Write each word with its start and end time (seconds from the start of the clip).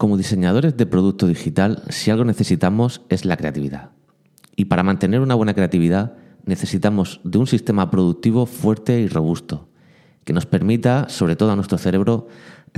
Como 0.00 0.16
diseñadores 0.16 0.78
de 0.78 0.86
producto 0.86 1.26
digital, 1.26 1.82
si 1.90 2.10
algo 2.10 2.24
necesitamos 2.24 3.02
es 3.10 3.26
la 3.26 3.36
creatividad. 3.36 3.90
Y 4.56 4.64
para 4.64 4.82
mantener 4.82 5.20
una 5.20 5.34
buena 5.34 5.52
creatividad 5.52 6.14
necesitamos 6.46 7.20
de 7.22 7.36
un 7.36 7.46
sistema 7.46 7.90
productivo 7.90 8.46
fuerte 8.46 8.98
y 8.98 9.08
robusto, 9.08 9.68
que 10.24 10.32
nos 10.32 10.46
permita, 10.46 11.10
sobre 11.10 11.36
todo 11.36 11.52
a 11.52 11.54
nuestro 11.54 11.76
cerebro, 11.76 12.28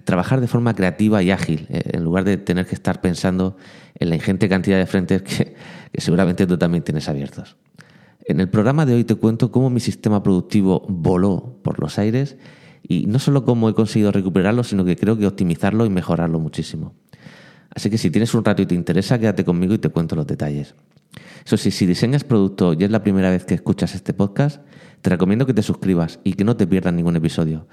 trabajar 0.03 0.41
de 0.41 0.49
forma 0.49 0.75
creativa 0.75 1.23
y 1.23 1.31
ágil, 1.31 1.69
eh, 1.71 1.91
en 1.93 2.03
lugar 2.03 2.25
de 2.25 2.39
tener 2.39 2.67
que 2.67 2.75
estar 2.75 3.01
pensando 3.01 3.57
en 3.95 4.09
la 4.09 4.17
ingente 4.17 4.49
cantidad 4.49 4.79
de 4.79 4.87
frentes 4.87 5.23
que, 5.23 5.55
seguramente 5.99 6.45
tú 6.49 6.59
también 6.59 6.83
tienes 6.83 7.09
abiertos. 7.09 7.57
En 8.25 8.41
el 8.41 8.49
programa 8.49 8.85
de 8.85 8.95
hoy 8.95 9.05
te 9.05 9.15
cuento 9.15 9.53
cómo 9.53 9.71
mi 9.71 9.79
sistema 9.79 10.25
productivo 10.25 10.85
voló 10.89 11.61
por 11.63 11.79
los 11.79 12.01
aires 12.01 12.37
y 12.83 13.07
no 13.07 13.21
solo 13.21 13.45
cómo 13.45 13.69
he 13.69 13.75
conseguido 13.75 14.11
recuperarlo, 14.11 14.65
sino 14.65 14.85
que 14.85 14.97
creo 14.97 15.17
que 15.17 15.29
optimizarlo 15.29 15.87
y 15.87 15.89
mejorarlo 15.89 16.41
muchísimo. 16.41 16.97
Así 17.75 17.91
que 17.91 17.99
si 17.99 18.11
tienes 18.11 18.35
un 18.35 18.45
rato 18.45 18.63
y 18.63 18.67
te 18.67 18.75
interesa, 18.75 19.19
quédate 19.19 19.45
conmigo 19.45 19.75
y 19.75 19.79
te 19.79 19.89
cuento 19.89 20.17
los 20.17 20.27
detalles. 20.27 20.75
Eso 21.45 21.57
sí, 21.57 21.71
si 21.71 21.87
diseñas 21.87 22.25
producto 22.25 22.75
y 22.75 22.85
es 22.85 22.91
la 22.91 23.03
primera 23.03 23.31
vez 23.31 23.45
que 23.45 23.55
escuchas 23.55 23.95
este 23.95 24.15
podcast, 24.15 24.63
te 25.01 25.11
recomiendo 25.11 25.47
que 25.47 25.55
te 25.55 25.63
suscribas 25.63 26.21
y 26.25 26.35
que 26.35 26.45
no 26.45 26.57
te 26.57 26.67
pierdas 26.67 26.95
ningún 26.95 27.17
episodio. 27.17 27.67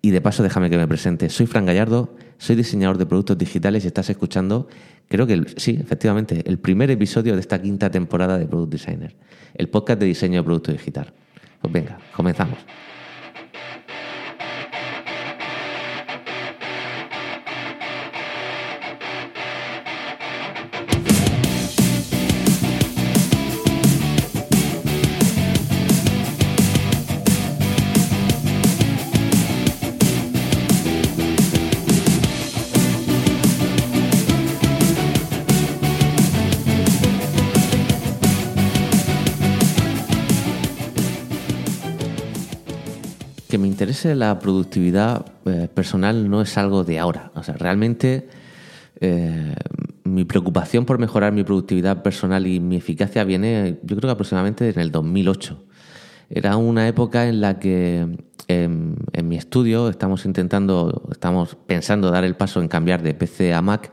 Y 0.00 0.10
de 0.10 0.20
paso, 0.20 0.42
déjame 0.42 0.70
que 0.70 0.76
me 0.76 0.86
presente. 0.86 1.30
Soy 1.30 1.46
Fran 1.46 1.66
Gallardo, 1.66 2.14
soy 2.38 2.56
diseñador 2.56 2.98
de 2.98 3.06
productos 3.06 3.38
digitales 3.38 3.84
y 3.84 3.86
estás 3.86 4.10
escuchando, 4.10 4.68
creo 5.08 5.26
que 5.26 5.44
sí, 5.56 5.78
efectivamente, 5.80 6.42
el 6.46 6.58
primer 6.58 6.90
episodio 6.90 7.34
de 7.34 7.40
esta 7.40 7.60
quinta 7.60 7.90
temporada 7.90 8.38
de 8.38 8.46
Product 8.46 8.72
Designer, 8.72 9.16
el 9.54 9.68
podcast 9.68 10.00
de 10.00 10.06
diseño 10.06 10.40
de 10.40 10.44
producto 10.44 10.72
digital. 10.72 11.12
Pues 11.60 11.72
venga, 11.72 11.98
comenzamos. 12.14 12.58
Interese 43.84 44.14
la 44.14 44.38
productividad 44.38 45.26
eh, 45.44 45.68
personal 45.68 46.30
no 46.30 46.40
es 46.40 46.56
algo 46.56 46.84
de 46.84 46.98
ahora. 46.98 47.30
O 47.34 47.42
sea, 47.42 47.54
realmente 47.54 48.30
eh, 48.98 49.54
mi 50.04 50.24
preocupación 50.24 50.86
por 50.86 50.98
mejorar 50.98 51.34
mi 51.34 51.44
productividad 51.44 52.02
personal 52.02 52.46
y 52.46 52.60
mi 52.60 52.76
eficacia 52.76 53.24
viene, 53.24 53.78
yo 53.82 53.94
creo 53.96 54.08
que 54.08 54.12
aproximadamente 54.12 54.70
en 54.70 54.80
el 54.80 54.90
2008. 54.90 55.62
Era 56.30 56.56
una 56.56 56.88
época 56.88 57.28
en 57.28 57.42
la 57.42 57.58
que 57.58 58.08
en, 58.48 58.96
mi 59.22 59.36
estudio 59.36 59.90
estamos 59.90 60.24
intentando, 60.24 61.06
estamos 61.12 61.54
pensando 61.66 62.10
dar 62.10 62.24
el 62.24 62.36
paso 62.36 62.62
en 62.62 62.68
cambiar 62.68 63.02
de 63.02 63.12
PC 63.12 63.52
a 63.52 63.60
Mac 63.60 63.92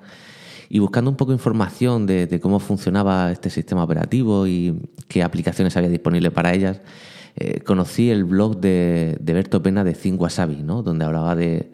y 0.70 0.80
buscando 0.80 1.12
un 1.12 1.18
poco 1.18 1.34
de 1.34 1.36
información 1.36 2.06
de, 2.06 2.28
de 2.28 2.40
cómo 2.40 2.62
funcionaba 2.62 3.30
este 3.30 3.50
sistema 3.50 3.84
operativo 3.84 4.48
y 4.48 4.74
qué 5.10 5.22
aplicaciones 5.22 5.76
había 5.76 5.90
disponibles 5.90 6.32
para 6.32 6.54
ellas. 6.54 6.80
Eh, 7.36 7.62
conocí 7.62 8.10
el 8.10 8.26
blog 8.26 8.60
de, 8.60 9.18
de, 9.20 9.34
Berto 9.34 9.64
Pena 9.64 9.84
de 9.84 9.94
Think 9.94 10.22
Wasabi, 10.22 10.64
¿no? 10.64 10.84
donde 10.84 11.06
hablaba 11.06 11.36
de, 11.36 11.72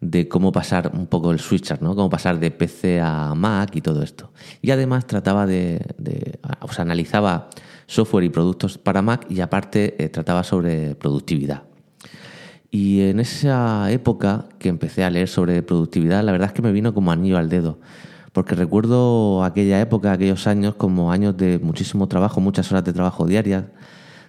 de, 0.00 0.28
cómo 0.28 0.52
pasar 0.52 0.92
un 0.94 1.06
poco 1.06 1.32
el 1.32 1.40
switcher, 1.40 1.82
¿no? 1.82 1.94
cómo 1.94 2.08
pasar 2.08 2.38
de 2.38 2.50
PC 2.50 3.00
a 3.00 3.34
Mac 3.34 3.74
y 3.74 3.80
todo 3.80 4.02
esto. 4.02 4.32
Y 4.60 4.70
además 4.70 5.06
trataba 5.06 5.46
de, 5.46 5.80
de 5.98 6.38
analizaba 6.78 7.50
software 7.86 8.24
y 8.24 8.28
productos 8.28 8.78
para 8.78 9.02
Mac 9.02 9.26
y 9.28 9.40
aparte 9.40 10.02
eh, 10.02 10.08
trataba 10.08 10.44
sobre 10.44 10.94
productividad. 10.94 11.64
Y 12.70 13.02
en 13.02 13.20
esa 13.20 13.90
época 13.90 14.46
que 14.58 14.68
empecé 14.68 15.04
a 15.04 15.10
leer 15.10 15.28
sobre 15.28 15.62
productividad, 15.62 16.22
la 16.24 16.32
verdad 16.32 16.48
es 16.48 16.54
que 16.54 16.62
me 16.62 16.72
vino 16.72 16.94
como 16.94 17.12
anillo 17.12 17.36
al 17.36 17.48
dedo 17.48 17.78
porque 18.32 18.54
recuerdo 18.54 19.44
aquella 19.44 19.80
época, 19.80 20.12
aquellos 20.12 20.46
años, 20.46 20.74
como 20.74 21.12
años 21.12 21.36
de 21.36 21.58
muchísimo 21.58 22.08
trabajo, 22.08 22.40
muchas 22.40 22.70
horas 22.72 22.84
de 22.84 22.92
trabajo 22.92 23.26
diarias, 23.26 23.64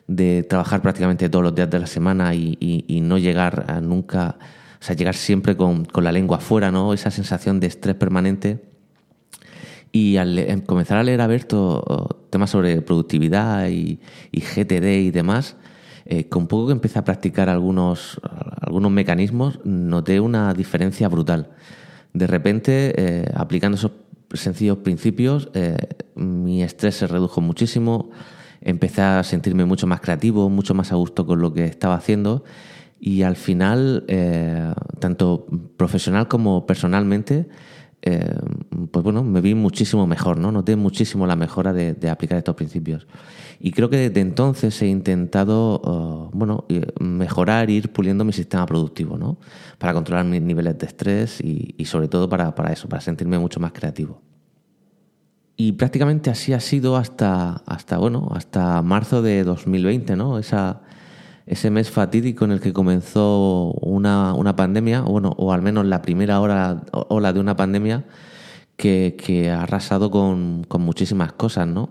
de 0.08 0.44
trabajar 0.44 0.82
prácticamente 0.82 1.30
todos 1.30 1.44
los 1.44 1.56
días 1.56 1.70
de 1.70 1.80
la 1.80 1.88
semana 1.88 2.36
y, 2.36 3.00
no 3.04 3.18
llegar 3.18 3.66
a 3.68 3.82
nunca, 3.82 4.38
o 4.80 4.84
sea, 4.84 4.96
llegar 4.96 5.16
siempre 5.16 5.56
con, 5.56 5.88
la 5.96 6.12
lengua 6.12 6.38
afuera, 6.38 6.72
¿no? 6.72 6.94
Esa 6.94 7.12
sensación 7.12 7.60
de 7.60 7.68
estrés 7.68 7.96
permanente. 7.96 8.64
Y 9.92 10.18
al 10.18 10.40
em, 10.40 10.62
comenzar 10.62 10.98
a 10.98 11.04
leer 11.04 11.22
a 11.22 11.28
Berto 11.28 12.26
temas 12.32 12.50
sobre 12.50 12.82
productividad 12.82 13.68
y, 13.70 14.00
GTD 14.32 15.04
y 15.04 15.12
demás, 15.12 15.56
eh, 16.06 16.28
con 16.28 16.48
poco 16.48 16.68
que 16.68 16.74
empecé 16.74 17.00
a 17.00 17.04
practicar 17.04 17.48
algunos, 17.48 18.20
algunos 18.60 18.92
mecanismos, 18.92 19.60
noté 19.64 20.20
una 20.20 20.54
diferencia 20.54 21.08
brutal. 21.08 21.52
De 22.14 22.28
repente, 22.28 22.94
eh, 22.98 23.32
aplicando 23.36 23.78
esos 23.78 23.92
sencillos 24.34 24.80
principios, 24.80 25.50
eh, 25.54 25.78
mi 26.16 26.64
estrés 26.64 26.96
se 26.96 27.08
redujo 27.08 27.42
muchísimo, 27.42 28.10
empecé 28.64 29.02
a 29.02 29.24
sentirme 29.24 29.66
mucho 29.66 29.88
más 29.88 30.02
creativo, 30.02 30.50
mucho 30.50 30.74
más 30.74 30.92
a 30.92 30.96
gusto 30.96 31.26
con 31.26 31.42
lo 31.42 31.54
que 31.54 31.66
estaba 31.66 31.96
haciendo 31.96 32.44
y 33.06 33.24
al 33.24 33.36
final, 33.36 34.06
eh, 34.08 34.74
tanto 35.00 35.46
profesional 35.76 36.30
como 36.30 36.66
personalmente, 36.66 37.50
eh, 38.02 38.34
pues 38.92 39.04
bueno, 39.04 39.26
me 39.26 39.42
vi 39.42 39.56
muchísimo 39.56 40.08
mejor, 40.08 40.38
¿no? 40.38 40.54
Noté 40.54 40.78
muchísimo 40.78 41.28
la 41.28 41.36
mejora 41.36 41.74
de, 41.74 42.10
aplicar 42.10 42.38
estos 42.38 42.56
principios. 42.56 43.06
Y 43.60 43.72
creo 43.72 43.90
que 43.90 43.98
desde 43.98 44.22
entonces 44.22 44.82
he 44.82 44.88
intentado, 44.88 45.82
uh, 45.82 46.38
bueno, 46.38 46.66
mejorar, 47.02 47.70
ir 47.70 47.92
puliendo 47.92 48.24
mi 48.24 48.32
sistema 48.32 48.66
productivo, 48.66 49.18
¿no? 49.18 49.38
Para 49.80 49.94
controlar 49.94 50.24
mis 50.24 50.42
niveles 50.42 50.78
de 50.78 50.86
estrés 50.86 51.42
y, 51.42 51.76
y 51.78 51.84
sobre 51.84 52.08
todo 52.08 52.30
para, 52.30 52.56
para 52.56 52.72
eso, 52.72 52.88
para 52.88 53.02
sentirme 53.02 53.38
mucho 53.38 53.60
más 53.60 53.74
creativo. 53.74 54.22
Y 55.56 55.74
prácticamente 55.74 56.30
así 56.30 56.54
ha 56.54 56.60
sido 56.60 56.98
hasta, 56.98 57.62
hasta, 57.66 57.98
bueno, 57.98 58.30
hasta 58.34 58.82
marzo 58.82 59.22
de 59.22 59.44
2020, 59.44 60.16
¿no? 60.16 60.40
Esa, 60.40 60.82
ese 61.46 61.70
mes 61.70 61.92
fatídico 61.92 62.46
en 62.46 62.52
el 62.52 62.60
que 62.60 62.74
comenzó 62.74 63.72
una, 63.82 64.34
una 64.34 64.56
pandemia, 64.56 65.02
bueno, 65.02 65.34
o 65.38 65.54
al 65.54 65.62
menos 65.62 65.86
la 65.86 66.02
primera 66.02 66.40
hora, 66.42 66.84
ola 66.92 67.34
de 67.34 67.40
una 67.40 67.56
pandemia 67.56 68.06
que, 68.78 69.16
que 69.18 69.52
ha 69.52 69.64
arrasado 69.64 70.10
con, 70.10 70.64
con, 70.68 70.82
muchísimas 70.82 71.34
cosas, 71.34 71.68
¿no? 71.68 71.90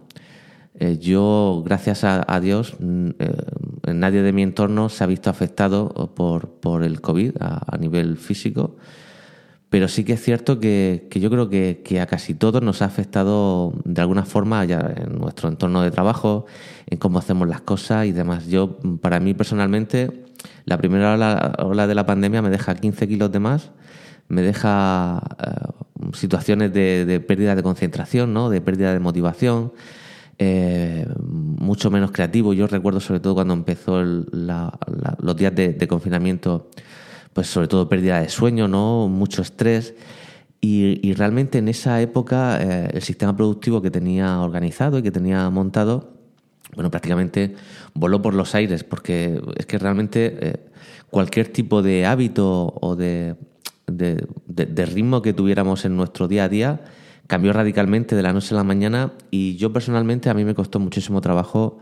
Eh, 0.74 0.98
yo, 0.98 1.62
gracias 1.64 2.02
a, 2.02 2.40
Dios, 2.40 2.76
eh, 2.80 3.92
nadie 3.92 4.22
de 4.22 4.32
mi 4.32 4.42
entorno 4.42 4.88
se 4.88 5.04
ha 5.04 5.06
visto 5.06 5.30
afectado 5.30 6.12
por, 6.16 6.48
por 6.48 6.82
el 6.82 7.00
COVID 7.00 7.36
a, 7.40 7.74
a 7.74 7.78
nivel 7.78 8.16
físico. 8.16 8.76
Pero 9.72 9.88
sí 9.88 10.04
que 10.04 10.12
es 10.12 10.22
cierto 10.22 10.60
que, 10.60 11.08
yo 11.14 11.30
creo 11.30 11.48
que, 11.48 11.98
a 11.98 12.04
casi 12.04 12.34
todos 12.34 12.60
nos 12.60 12.82
ha 12.82 12.84
afectado 12.84 13.72
de 13.86 14.02
alguna 14.02 14.26
forma 14.26 14.62
ya 14.66 14.92
en 14.98 15.18
nuestro 15.18 15.48
entorno 15.48 15.80
de 15.80 15.90
trabajo, 15.90 16.44
en 16.90 16.98
cómo 16.98 17.18
hacemos 17.18 17.48
las 17.48 17.62
cosas 17.62 18.04
y 18.04 18.12
demás. 18.12 18.48
Yo, 18.48 18.76
para 19.00 19.18
mí 19.18 19.32
personalmente, 19.32 20.24
la 20.66 20.76
primera 20.76 21.14
ola, 21.14 21.86
de 21.86 21.94
la 21.94 22.04
pandemia 22.04 22.42
me 22.42 22.50
deja 22.50 22.74
15 22.74 23.08
kilos 23.08 23.32
de 23.32 23.38
más, 23.38 23.70
me 24.28 24.42
deja 24.42 25.22
eh, 25.42 25.50
situaciones 26.12 26.70
de, 26.74 27.24
pérdida 27.26 27.54
de 27.54 27.62
concentración, 27.62 28.34
¿no? 28.34 28.50
de 28.50 28.60
pérdida 28.60 28.92
de 28.92 29.00
motivación, 29.00 29.72
eh, 30.36 31.08
mucho 31.18 31.90
menos 31.90 32.10
creativo. 32.10 32.52
Yo 32.52 32.66
recuerdo 32.66 33.00
sobre 33.00 33.20
todo 33.20 33.36
cuando 33.36 33.54
empezó 33.54 34.02
los 34.02 35.36
días 35.38 35.54
de 35.54 35.88
confinamiento 35.88 36.68
pues 37.32 37.46
sobre 37.46 37.68
todo 37.68 37.88
pérdida 37.88 38.20
de 38.20 38.28
sueño, 38.28 38.68
¿no? 38.68 39.08
Mucho 39.08 39.42
estrés. 39.42 39.94
Y, 40.64 41.12
realmente 41.14 41.58
en 41.58 41.66
esa 41.66 42.00
época 42.00 42.62
eh, 42.62 42.88
el 42.94 43.02
sistema 43.02 43.36
productivo 43.36 43.82
que 43.82 43.90
tenía 43.90 44.40
organizado 44.40 44.98
y 44.98 45.02
que 45.02 45.10
tenía 45.10 45.50
montado, 45.50 46.12
bueno, 46.76 46.88
prácticamente 46.88 47.56
voló 47.94 48.22
por 48.22 48.32
los 48.34 48.54
aires, 48.54 48.84
porque 48.84 49.42
es 49.56 49.66
que 49.66 49.78
realmente 49.78 50.38
eh, 50.40 50.66
cualquier 51.10 51.48
tipo 51.48 51.82
de 51.82 52.06
hábito 52.06 52.74
o 52.80 52.94
de, 52.94 53.34
de, 53.88 54.86
ritmo 54.86 55.20
que 55.20 55.32
tuviéramos 55.32 55.84
en 55.84 55.96
nuestro 55.96 56.28
día 56.28 56.44
a 56.44 56.48
día 56.48 56.80
cambió 57.26 57.52
radicalmente 57.52 58.14
de 58.14 58.22
la 58.22 58.32
noche 58.32 58.54
a 58.54 58.58
la 58.58 58.64
mañana 58.64 59.12
y 59.30 59.56
yo 59.56 59.72
personalmente 59.72 60.30
a 60.30 60.34
mí 60.34 60.44
me 60.44 60.54
costó 60.54 60.78
muchísimo 60.78 61.20
trabajo 61.20 61.78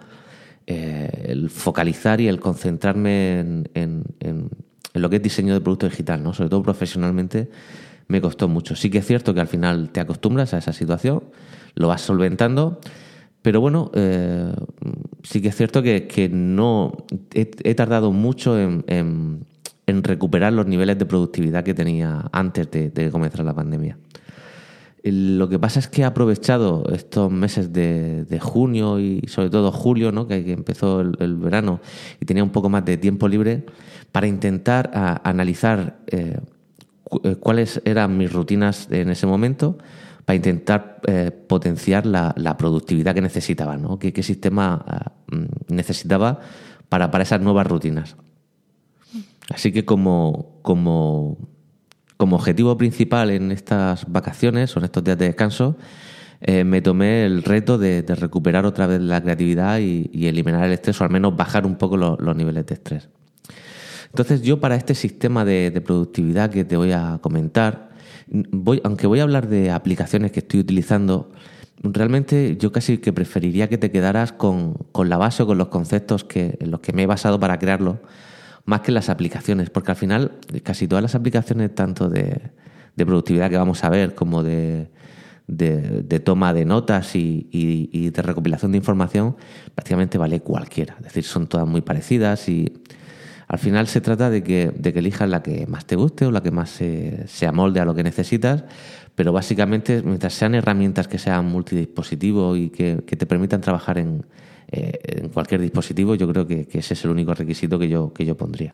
eh, 0.66 1.26
el 1.28 1.50
focalizar 1.50 2.20
y 2.20 2.28
el 2.28 2.40
concentrarme 2.40 3.40
en, 3.40 3.68
en 3.74 4.50
lo 4.94 5.10
que 5.10 5.16
es 5.16 5.22
diseño 5.22 5.54
de 5.54 5.60
producto 5.60 5.88
digital, 5.88 6.22
¿no? 6.22 6.32
Sobre 6.32 6.50
todo 6.50 6.62
profesionalmente 6.62 7.50
me 8.08 8.20
costó 8.20 8.48
mucho. 8.48 8.74
Sí 8.74 8.90
que 8.90 8.98
es 8.98 9.06
cierto 9.06 9.32
que 9.34 9.40
al 9.40 9.46
final 9.46 9.90
te 9.90 10.00
acostumbras 10.00 10.52
a 10.52 10.58
esa 10.58 10.72
situación, 10.72 11.22
lo 11.74 11.88
vas 11.88 12.00
solventando, 12.00 12.80
pero 13.42 13.60
bueno, 13.60 13.90
eh, 13.94 14.52
sí 15.22 15.40
que 15.40 15.48
es 15.48 15.56
cierto 15.56 15.82
que, 15.82 16.28
no 16.30 16.92
he, 17.32 17.74
tardado 17.74 18.12
mucho 18.12 18.58
en, 18.58 19.46
recuperar 19.86 20.52
los 20.52 20.66
niveles 20.66 20.98
de 20.98 21.06
productividad 21.06 21.64
que 21.64 21.74
tenía 21.74 22.28
antes 22.32 22.70
de, 22.70 23.10
comenzar 23.10 23.44
la 23.44 23.54
pandemia. 23.54 23.96
Lo 25.02 25.48
que 25.48 25.58
pasa 25.58 25.80
es 25.80 25.88
que 25.88 26.02
he 26.02 26.04
aprovechado 26.04 26.84
estos 26.92 27.32
meses 27.32 27.72
de, 27.72 28.38
junio 28.42 29.00
y 29.00 29.22
sobre 29.28 29.48
todo 29.48 29.72
julio, 29.72 30.12
¿no? 30.12 30.26
que, 30.26 30.52
empezó 30.52 31.00
el, 31.00 31.36
verano 31.36 31.80
y 32.20 32.26
tenía 32.26 32.44
un 32.44 32.50
poco 32.50 32.68
más 32.68 32.84
de 32.84 32.98
tiempo 32.98 33.26
libre, 33.26 33.64
para 34.12 34.26
intentar 34.26 34.90
analizar 35.24 35.98
eh, 36.08 36.38
eh, 37.24 37.36
cuáles 37.36 37.80
eran 37.84 38.16
mis 38.16 38.32
rutinas 38.32 38.88
en 38.90 39.10
ese 39.10 39.26
momento, 39.26 39.78
para 40.24 40.36
intentar 40.36 41.00
eh, 41.06 41.30
potenciar 41.30 42.06
la, 42.06 42.56
productividad 42.58 43.14
que 43.14 43.20
necesitaba, 43.20 43.76
¿no? 43.76 43.98
¿Qué, 43.98 44.22
sistema 44.22 44.84
ah, 44.86 45.12
mm, 45.28 45.74
necesitaba 45.74 46.40
para, 46.88 47.10
para 47.10 47.22
esas 47.22 47.40
nuevas 47.40 47.66
rutinas? 47.66 48.16
Así 49.48 49.72
que 49.72 49.84
como, 49.84 50.60
como 50.62 51.38
como 52.16 52.36
objetivo 52.36 52.76
principal 52.76 53.30
en 53.30 53.50
estas 53.50 54.04
vacaciones 54.12 54.76
o 54.76 54.78
en 54.78 54.84
estos 54.84 55.02
días 55.02 55.16
de 55.16 55.24
descanso, 55.24 55.78
me 56.46 56.82
tomé 56.82 57.24
el 57.24 57.42
reto 57.42 57.78
de, 57.78 58.04
recuperar 58.06 58.66
otra 58.66 58.86
vez 58.86 59.00
la 59.00 59.22
creatividad 59.22 59.78
y, 59.78 60.10
eliminar 60.26 60.64
el 60.64 60.72
estrés 60.72 61.00
o 61.00 61.04
al 61.04 61.10
menos 61.10 61.34
bajar 61.34 61.64
un 61.64 61.76
poco 61.76 61.96
los 61.96 62.36
niveles 62.36 62.66
de 62.66 62.74
estrés. 62.74 63.08
Entonces 64.10 64.42
yo 64.42 64.60
para 64.60 64.74
este 64.74 64.94
sistema 64.94 65.44
de, 65.44 65.80
productividad 65.84 66.50
que 66.50 66.64
te 66.64 66.76
voy 66.76 66.92
a 66.92 67.18
comentar, 67.20 67.90
voy, 68.28 68.80
aunque 68.84 69.06
voy 69.06 69.20
a 69.20 69.22
hablar 69.22 69.48
de 69.48 69.70
aplicaciones 69.70 70.32
que 70.32 70.40
estoy 70.40 70.60
utilizando, 70.60 71.30
realmente 71.82 72.56
yo 72.58 72.72
casi 72.72 72.98
que 72.98 73.12
preferiría 73.12 73.68
que 73.68 73.78
te 73.78 73.90
quedaras 73.90 74.32
con, 74.32 74.76
la 75.04 75.16
base 75.16 75.44
o 75.44 75.46
con 75.46 75.58
los 75.58 75.68
conceptos 75.68 76.24
que, 76.24 76.58
en 76.60 76.70
los 76.70 76.80
que 76.80 76.92
me 76.92 77.04
he 77.04 77.06
basado 77.06 77.38
para 77.38 77.58
crearlo 77.58 78.00
más 78.64 78.80
que 78.80 78.92
las 78.92 79.08
aplicaciones, 79.08 79.70
porque 79.70 79.92
al 79.92 79.96
final 79.96 80.32
casi 80.62 80.86
todas 80.86 81.02
las 81.02 81.14
aplicaciones, 81.14 81.74
tanto 81.74 82.08
de, 82.08 82.50
productividad 82.96 83.48
que 83.48 83.56
vamos 83.56 83.82
a 83.82 83.88
ver 83.88 84.14
como 84.14 84.42
de, 84.42 84.90
toma 86.22 86.52
de 86.52 86.64
notas 86.66 87.16
y, 87.16 88.10
de 88.10 88.22
recopilación 88.22 88.72
de 88.72 88.78
información, 88.78 89.36
prácticamente 89.74 90.18
vale 90.18 90.40
cualquiera. 90.40 90.96
Es 90.98 91.04
decir, 91.04 91.24
son 91.24 91.46
todas 91.46 91.66
muy 91.66 91.80
parecidas 91.80 92.46
y 92.48 92.74
al 93.50 93.58
final 93.58 93.86
se 93.88 94.00
trata 94.00 94.30
de 94.30 94.42
que, 94.42 94.72
de 94.74 94.92
que 94.92 95.00
elijas 95.00 95.28
la 95.28 95.42
que 95.42 95.66
más 95.66 95.84
te 95.84 95.96
guste 95.96 96.24
o 96.24 96.30
la 96.30 96.40
que 96.42 96.50
más 96.50 96.70
se, 96.70 97.26
se 97.26 97.46
amolde 97.46 97.80
a 97.80 97.84
lo 97.84 97.94
que 97.94 98.02
necesitas, 98.02 98.64
pero 99.14 99.32
básicamente 99.32 100.02
mientras 100.02 100.34
sean 100.34 100.54
herramientas 100.54 101.08
que 101.08 101.18
sean 101.18 101.46
multidispositivos 101.46 102.56
y 102.56 102.70
que 102.70 103.02
te 103.02 103.26
permitan 103.26 103.60
trabajar 103.60 103.98
en, 103.98 104.24
eh, 104.72 105.22
en 105.22 105.30
cualquier 105.30 105.60
dispositivo, 105.60 106.14
yo 106.14 106.28
creo 106.28 106.46
que, 106.46 106.68
ese 106.72 106.94
es 106.94 107.04
el 107.04 107.10
único 107.10 107.34
requisito 107.34 107.76
que 107.76 107.88
yo, 107.88 108.12
que 108.12 108.24
yo 108.24 108.36
pondría. 108.36 108.72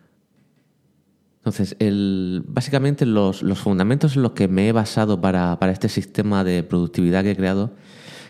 Entonces, 1.38 1.74
el, 1.78 2.44
básicamente 2.46 3.06
los, 3.06 3.42
fundamentos 3.54 4.14
en 4.16 4.22
los 4.22 4.32
que 4.32 4.46
me 4.46 4.68
he 4.68 4.72
basado 4.72 5.22
para, 5.22 5.58
este 5.70 5.88
sistema 5.88 6.44
de 6.44 6.62
productividad 6.64 7.22
que 7.22 7.30
he 7.30 7.36
creado 7.36 7.72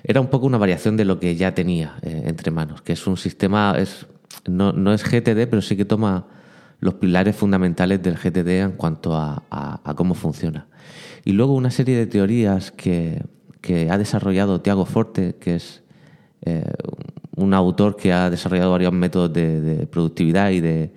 era 0.04 0.20
un 0.20 0.28
poco 0.28 0.46
una 0.46 0.58
variación 0.58 0.96
de 0.96 1.04
lo 1.04 1.18
que 1.18 1.34
ya 1.34 1.54
tenía 1.54 1.96
eh, 2.02 2.22
entre 2.26 2.52
manos, 2.52 2.82
que 2.82 2.92
es 2.92 3.04
un 3.08 3.16
sistema, 3.16 3.74
es, 3.76 4.06
no, 4.48 4.72
no, 4.72 4.92
es 4.92 5.02
GTD, 5.04 5.48
pero 5.48 5.62
sí 5.62 5.76
que 5.76 5.84
toma 5.84 6.26
los 6.80 6.94
pilares 6.94 7.36
fundamentales 7.36 8.02
del 8.02 8.16
GTD 8.16 8.48
en 8.60 8.72
cuanto 8.72 9.16
a, 9.16 9.42
cómo 9.96 10.14
funciona. 10.14 10.66
Y 11.24 11.32
luego 11.32 11.54
una 11.54 11.70
serie 11.70 11.96
de 11.96 12.06
teorías 12.06 12.70
que, 12.70 13.24
que 13.60 13.90
ha 13.90 13.98
desarrollado 13.98 14.60
Tiago 14.60 14.84
Forte, 14.84 15.36
que 15.40 15.56
es 15.56 15.82
eh, 16.42 16.64
un 17.36 17.54
autor 17.54 17.96
que 17.96 18.12
ha 18.12 18.30
desarrollado 18.30 18.72
varios 18.72 18.92
métodos 18.92 19.32
de, 19.32 19.86
productividad 19.90 20.50
y 20.50 20.60
de, 20.60 20.92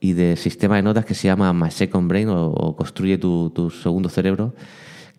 y 0.00 0.12
de 0.12 0.36
sistema 0.36 0.76
de 0.76 0.82
notas 0.82 1.04
que 1.04 1.14
se 1.14 1.28
llama 1.28 1.52
My 1.52 1.70
Second 1.70 2.08
Brain 2.08 2.28
o, 2.30 2.74
Construye 2.76 3.18
tu, 3.18 3.72
segundo 3.82 4.08
cerebro, 4.08 4.54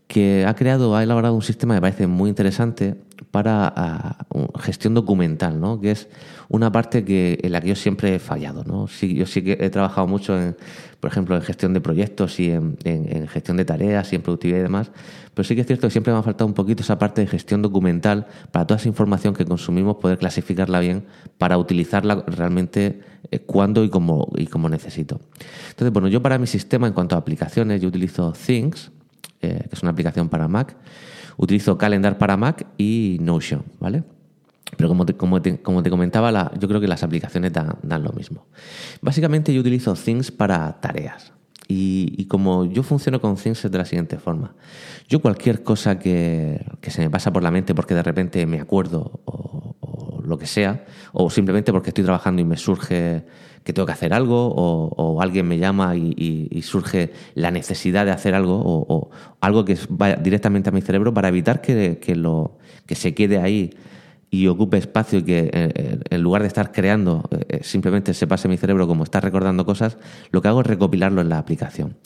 que 0.09 0.43
ha 0.47 0.55
creado, 0.55 0.95
ha 0.95 1.03
elaborado 1.03 1.35
un 1.35 1.43
sistema 1.43 1.75
que 1.75 1.77
me 1.77 1.81
parece 1.81 2.07
muy 2.07 2.29
interesante 2.29 2.95
para 3.29 3.71
ah, 3.75 4.25
gestión 4.59 4.95
documental, 4.95 5.61
¿no? 5.61 5.79
que 5.79 5.91
es 5.91 6.07
una 6.47 6.71
parte 6.71 7.05
que, 7.05 7.37
en 7.43 7.51
la 7.51 7.61
que 7.61 7.67
yo 7.67 7.75
siempre 7.75 8.15
he 8.15 8.19
fallado. 8.19 8.63
¿no? 8.63 8.87
Sí, 8.87 9.13
yo 9.13 9.27
sí 9.27 9.43
que 9.43 9.59
he 9.61 9.69
trabajado 9.69 10.07
mucho, 10.07 10.35
en, 10.35 10.57
por 10.99 11.11
ejemplo, 11.11 11.35
en 11.35 11.43
gestión 11.43 11.75
de 11.75 11.81
proyectos 11.81 12.39
y 12.39 12.49
en, 12.49 13.27
gestión 13.27 13.57
de 13.57 13.65
tareas 13.65 14.11
y 14.11 14.15
en 14.15 14.23
productividad 14.23 14.57
y 14.57 14.63
demás, 14.63 14.89
pero 15.35 15.47
sí 15.47 15.53
que 15.53 15.61
es 15.61 15.67
cierto 15.67 15.85
que 15.85 15.91
siempre 15.91 16.11
me 16.11 16.17
ha 16.17 16.23
faltado 16.23 16.47
un 16.47 16.55
poquito 16.55 16.81
esa 16.81 16.97
parte 16.97 17.21
de 17.21 17.27
gestión 17.27 17.61
documental 17.61 18.25
para 18.51 18.65
toda 18.65 18.79
esa 18.79 18.87
información 18.87 19.35
que 19.35 19.45
consumimos, 19.45 19.97
poder 19.97 20.17
clasificarla 20.17 20.79
bien 20.79 21.05
para 21.37 21.59
utilizarla 21.59 22.23
realmente 22.25 23.01
eh, 23.29 23.41
cuando 23.41 23.83
y 23.83 23.89
como, 23.89 24.27
y 24.35 24.47
como 24.47 24.69
necesito. 24.69 25.21
Entonces, 25.69 25.93
bueno, 25.93 26.07
yo 26.07 26.23
para 26.23 26.39
mi 26.39 26.47
sistema, 26.47 26.87
en 26.87 26.93
cuanto 26.93 27.13
a 27.13 27.19
aplicaciones, 27.19 27.79
yo 27.79 27.89
utilizo 27.89 28.33
Things, 28.33 28.91
eh, 29.41 29.65
que 29.69 29.75
es 29.75 29.81
una 29.81 29.91
aplicación 29.91 30.29
para 30.29 30.47
Mac. 30.47 30.75
Utilizo 31.37 31.77
Calendar 31.77 32.17
para 32.17 32.35
Mac 32.37 32.67
y 32.77 33.17
Notion, 33.21 33.63
¿vale? 33.79 34.03
Pero 34.77 34.89
como 34.89 35.05
te, 35.05 35.15
como 35.15 35.41
te, 35.41 35.89
comentaba, 35.89 36.31
la, 36.31 36.51
yo 36.59 36.67
creo 36.67 36.79
que 36.79 36.87
las 36.87 37.03
aplicaciones 37.03 37.51
dan, 37.53 38.03
lo 38.03 38.11
mismo. 38.11 38.45
Básicamente 39.01 39.53
yo 39.53 39.61
utilizo 39.61 39.93
Things 39.93 40.31
para 40.31 40.79
tareas. 40.79 41.33
Y, 41.67 42.25
como 42.25 42.65
yo 42.65 42.81
funciono 42.81 43.21
con 43.21 43.35
Things 43.35 43.65
es 43.65 43.71
de 43.71 43.77
la 43.77 43.85
siguiente 43.85 44.17
forma. 44.17 44.55
Yo 45.07 45.21
cualquier 45.21 45.63
cosa 45.63 45.99
que, 45.99 46.65
que 46.81 46.91
se 46.91 47.01
me 47.01 47.09
pasa 47.09 47.31
por 47.31 47.43
la 47.43 47.51
mente 47.51 47.75
porque 47.75 47.93
de 47.93 48.03
repente 48.03 48.45
me 48.45 48.59
acuerdo 48.59 49.21
o, 49.25 50.21
lo 50.23 50.37
que 50.37 50.45
sea, 50.45 50.85
o 51.11 51.29
simplemente 51.29 51.71
porque 51.71 51.89
estoy 51.89 52.03
trabajando 52.03 52.41
y 52.41 52.45
me 52.45 52.57
surge 52.57 53.25
que 53.63 53.73
tengo 53.73 53.85
que 53.85 53.91
hacer 53.93 54.13
algo 54.13 54.53
o, 54.55 55.21
alguien 55.21 55.47
me 55.47 55.57
llama 55.57 55.95
y, 55.95 56.61
surge 56.63 57.11
la 57.35 57.51
necesidad 57.51 58.05
de 58.05 58.11
hacer 58.11 58.35
algo 58.35 58.61
o, 58.63 59.09
algo 59.41 59.65
que 59.65 59.77
vaya 59.89 60.15
directamente 60.15 60.69
a 60.69 60.71
mi 60.71 60.81
cerebro 60.81 61.13
para 61.13 61.29
evitar 61.29 61.61
que, 61.61 62.15
lo, 62.15 62.57
que 62.85 62.95
se 62.95 63.13
quede 63.13 63.39
ahí 63.39 63.71
y 64.31 64.47
ocupe 64.47 64.77
espacio 64.77 65.19
y 65.19 65.23
que 65.23 65.39
eh, 65.39 65.51
eh, 65.53 65.99
en 66.09 66.21
lugar 66.21 66.43
de 66.43 66.47
estar 66.47 66.71
creando 66.71 67.27
eh, 67.31 67.61
simplemente 67.63 68.13
se 68.13 68.27
pase 68.27 68.47
mi 68.47 68.57
cerebro 68.57 68.87
como 68.87 69.03
está 69.03 69.19
recordando 69.19 69.65
cosas, 69.65 69.97
lo 70.31 70.41
que 70.41 70.47
hago 70.47 70.61
es 70.61 70.67
recopilarlo 70.67 71.21
en 71.21 71.29
la 71.29 71.39
aplicación. 71.39 71.97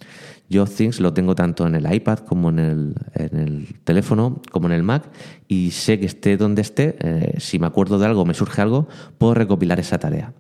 Yo 0.50 0.66
Things 0.66 1.00
lo 1.00 1.14
tengo 1.14 1.36
tanto 1.36 1.66
en 1.66 1.76
el 1.76 1.92
iPad 1.92 2.20
como 2.20 2.50
en 2.50 2.60
el, 2.60 2.96
en 3.16 3.40
el 3.40 3.80
teléfono, 3.84 4.42
como 4.52 4.68
en 4.68 4.74
el 4.74 4.84
Mac, 4.84 5.04
y 5.48 5.72
sé 5.72 6.00
que 6.00 6.06
esté 6.06 6.38
donde 6.38 6.62
esté, 6.62 6.98
si 7.40 7.60
me 7.60 7.66
acuerdo 7.66 7.98
de 7.98 8.06
algo, 8.06 8.26
me 8.26 8.34
surge 8.34 8.62
algo, 8.62 8.88
puedo 9.18 9.34
recopilar 9.34 9.80
esa 9.80 10.00
tarea 10.00 10.34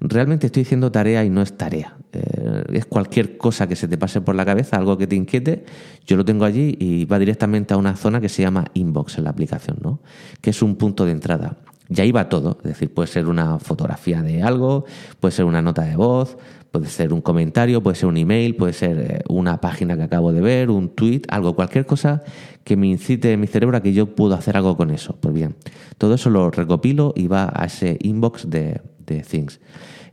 realmente 0.00 0.46
estoy 0.46 0.62
diciendo 0.62 0.92
tarea 0.92 1.24
y 1.24 1.30
no 1.30 1.42
es 1.42 1.56
tarea. 1.56 1.96
Eh, 2.12 2.64
es 2.72 2.86
cualquier 2.86 3.36
cosa 3.36 3.66
que 3.66 3.76
se 3.76 3.88
te 3.88 3.98
pase 3.98 4.20
por 4.20 4.34
la 4.34 4.44
cabeza, 4.44 4.76
algo 4.76 4.96
que 4.98 5.06
te 5.06 5.16
inquiete, 5.16 5.64
yo 6.06 6.16
lo 6.16 6.24
tengo 6.24 6.44
allí 6.44 6.76
y 6.78 7.04
va 7.04 7.18
directamente 7.18 7.74
a 7.74 7.76
una 7.76 7.96
zona 7.96 8.20
que 8.20 8.28
se 8.28 8.42
llama 8.42 8.66
inbox 8.74 9.18
en 9.18 9.24
la 9.24 9.30
aplicación, 9.30 9.78
¿no? 9.82 10.00
que 10.40 10.50
es 10.50 10.62
un 10.62 10.76
punto 10.76 11.04
de 11.04 11.12
entrada. 11.12 11.56
Y 11.88 12.00
ahí 12.00 12.10
va 12.10 12.28
todo, 12.28 12.58
es 12.62 12.70
decir, 12.70 12.92
puede 12.92 13.06
ser 13.06 13.28
una 13.28 13.58
fotografía 13.60 14.20
de 14.22 14.42
algo, 14.42 14.86
puede 15.20 15.32
ser 15.32 15.44
una 15.44 15.62
nota 15.62 15.82
de 15.82 15.94
voz, 15.94 16.36
puede 16.72 16.86
ser 16.86 17.12
un 17.12 17.20
comentario, 17.20 17.80
puede 17.82 17.96
ser 17.96 18.08
un 18.08 18.16
email, 18.16 18.56
puede 18.56 18.72
ser 18.72 18.98
eh, 18.98 19.20
una 19.28 19.60
página 19.60 19.96
que 19.96 20.02
acabo 20.02 20.32
de 20.32 20.40
ver, 20.40 20.70
un 20.70 20.88
tweet, 20.88 21.22
algo, 21.28 21.54
cualquier 21.54 21.86
cosa 21.86 22.24
que 22.64 22.76
me 22.76 22.88
incite 22.88 23.32
en 23.32 23.40
mi 23.40 23.46
cerebro 23.46 23.76
a 23.76 23.82
que 23.82 23.92
yo 23.92 24.14
puedo 24.16 24.34
hacer 24.34 24.56
algo 24.56 24.76
con 24.76 24.90
eso. 24.90 25.16
Pues 25.20 25.32
bien, 25.32 25.54
todo 25.96 26.14
eso 26.14 26.28
lo 26.28 26.50
recopilo 26.50 27.12
y 27.16 27.28
va 27.28 27.52
a 27.54 27.66
ese 27.66 27.98
inbox 28.00 28.50
de, 28.50 28.80
de 29.06 29.20
Things. 29.20 29.60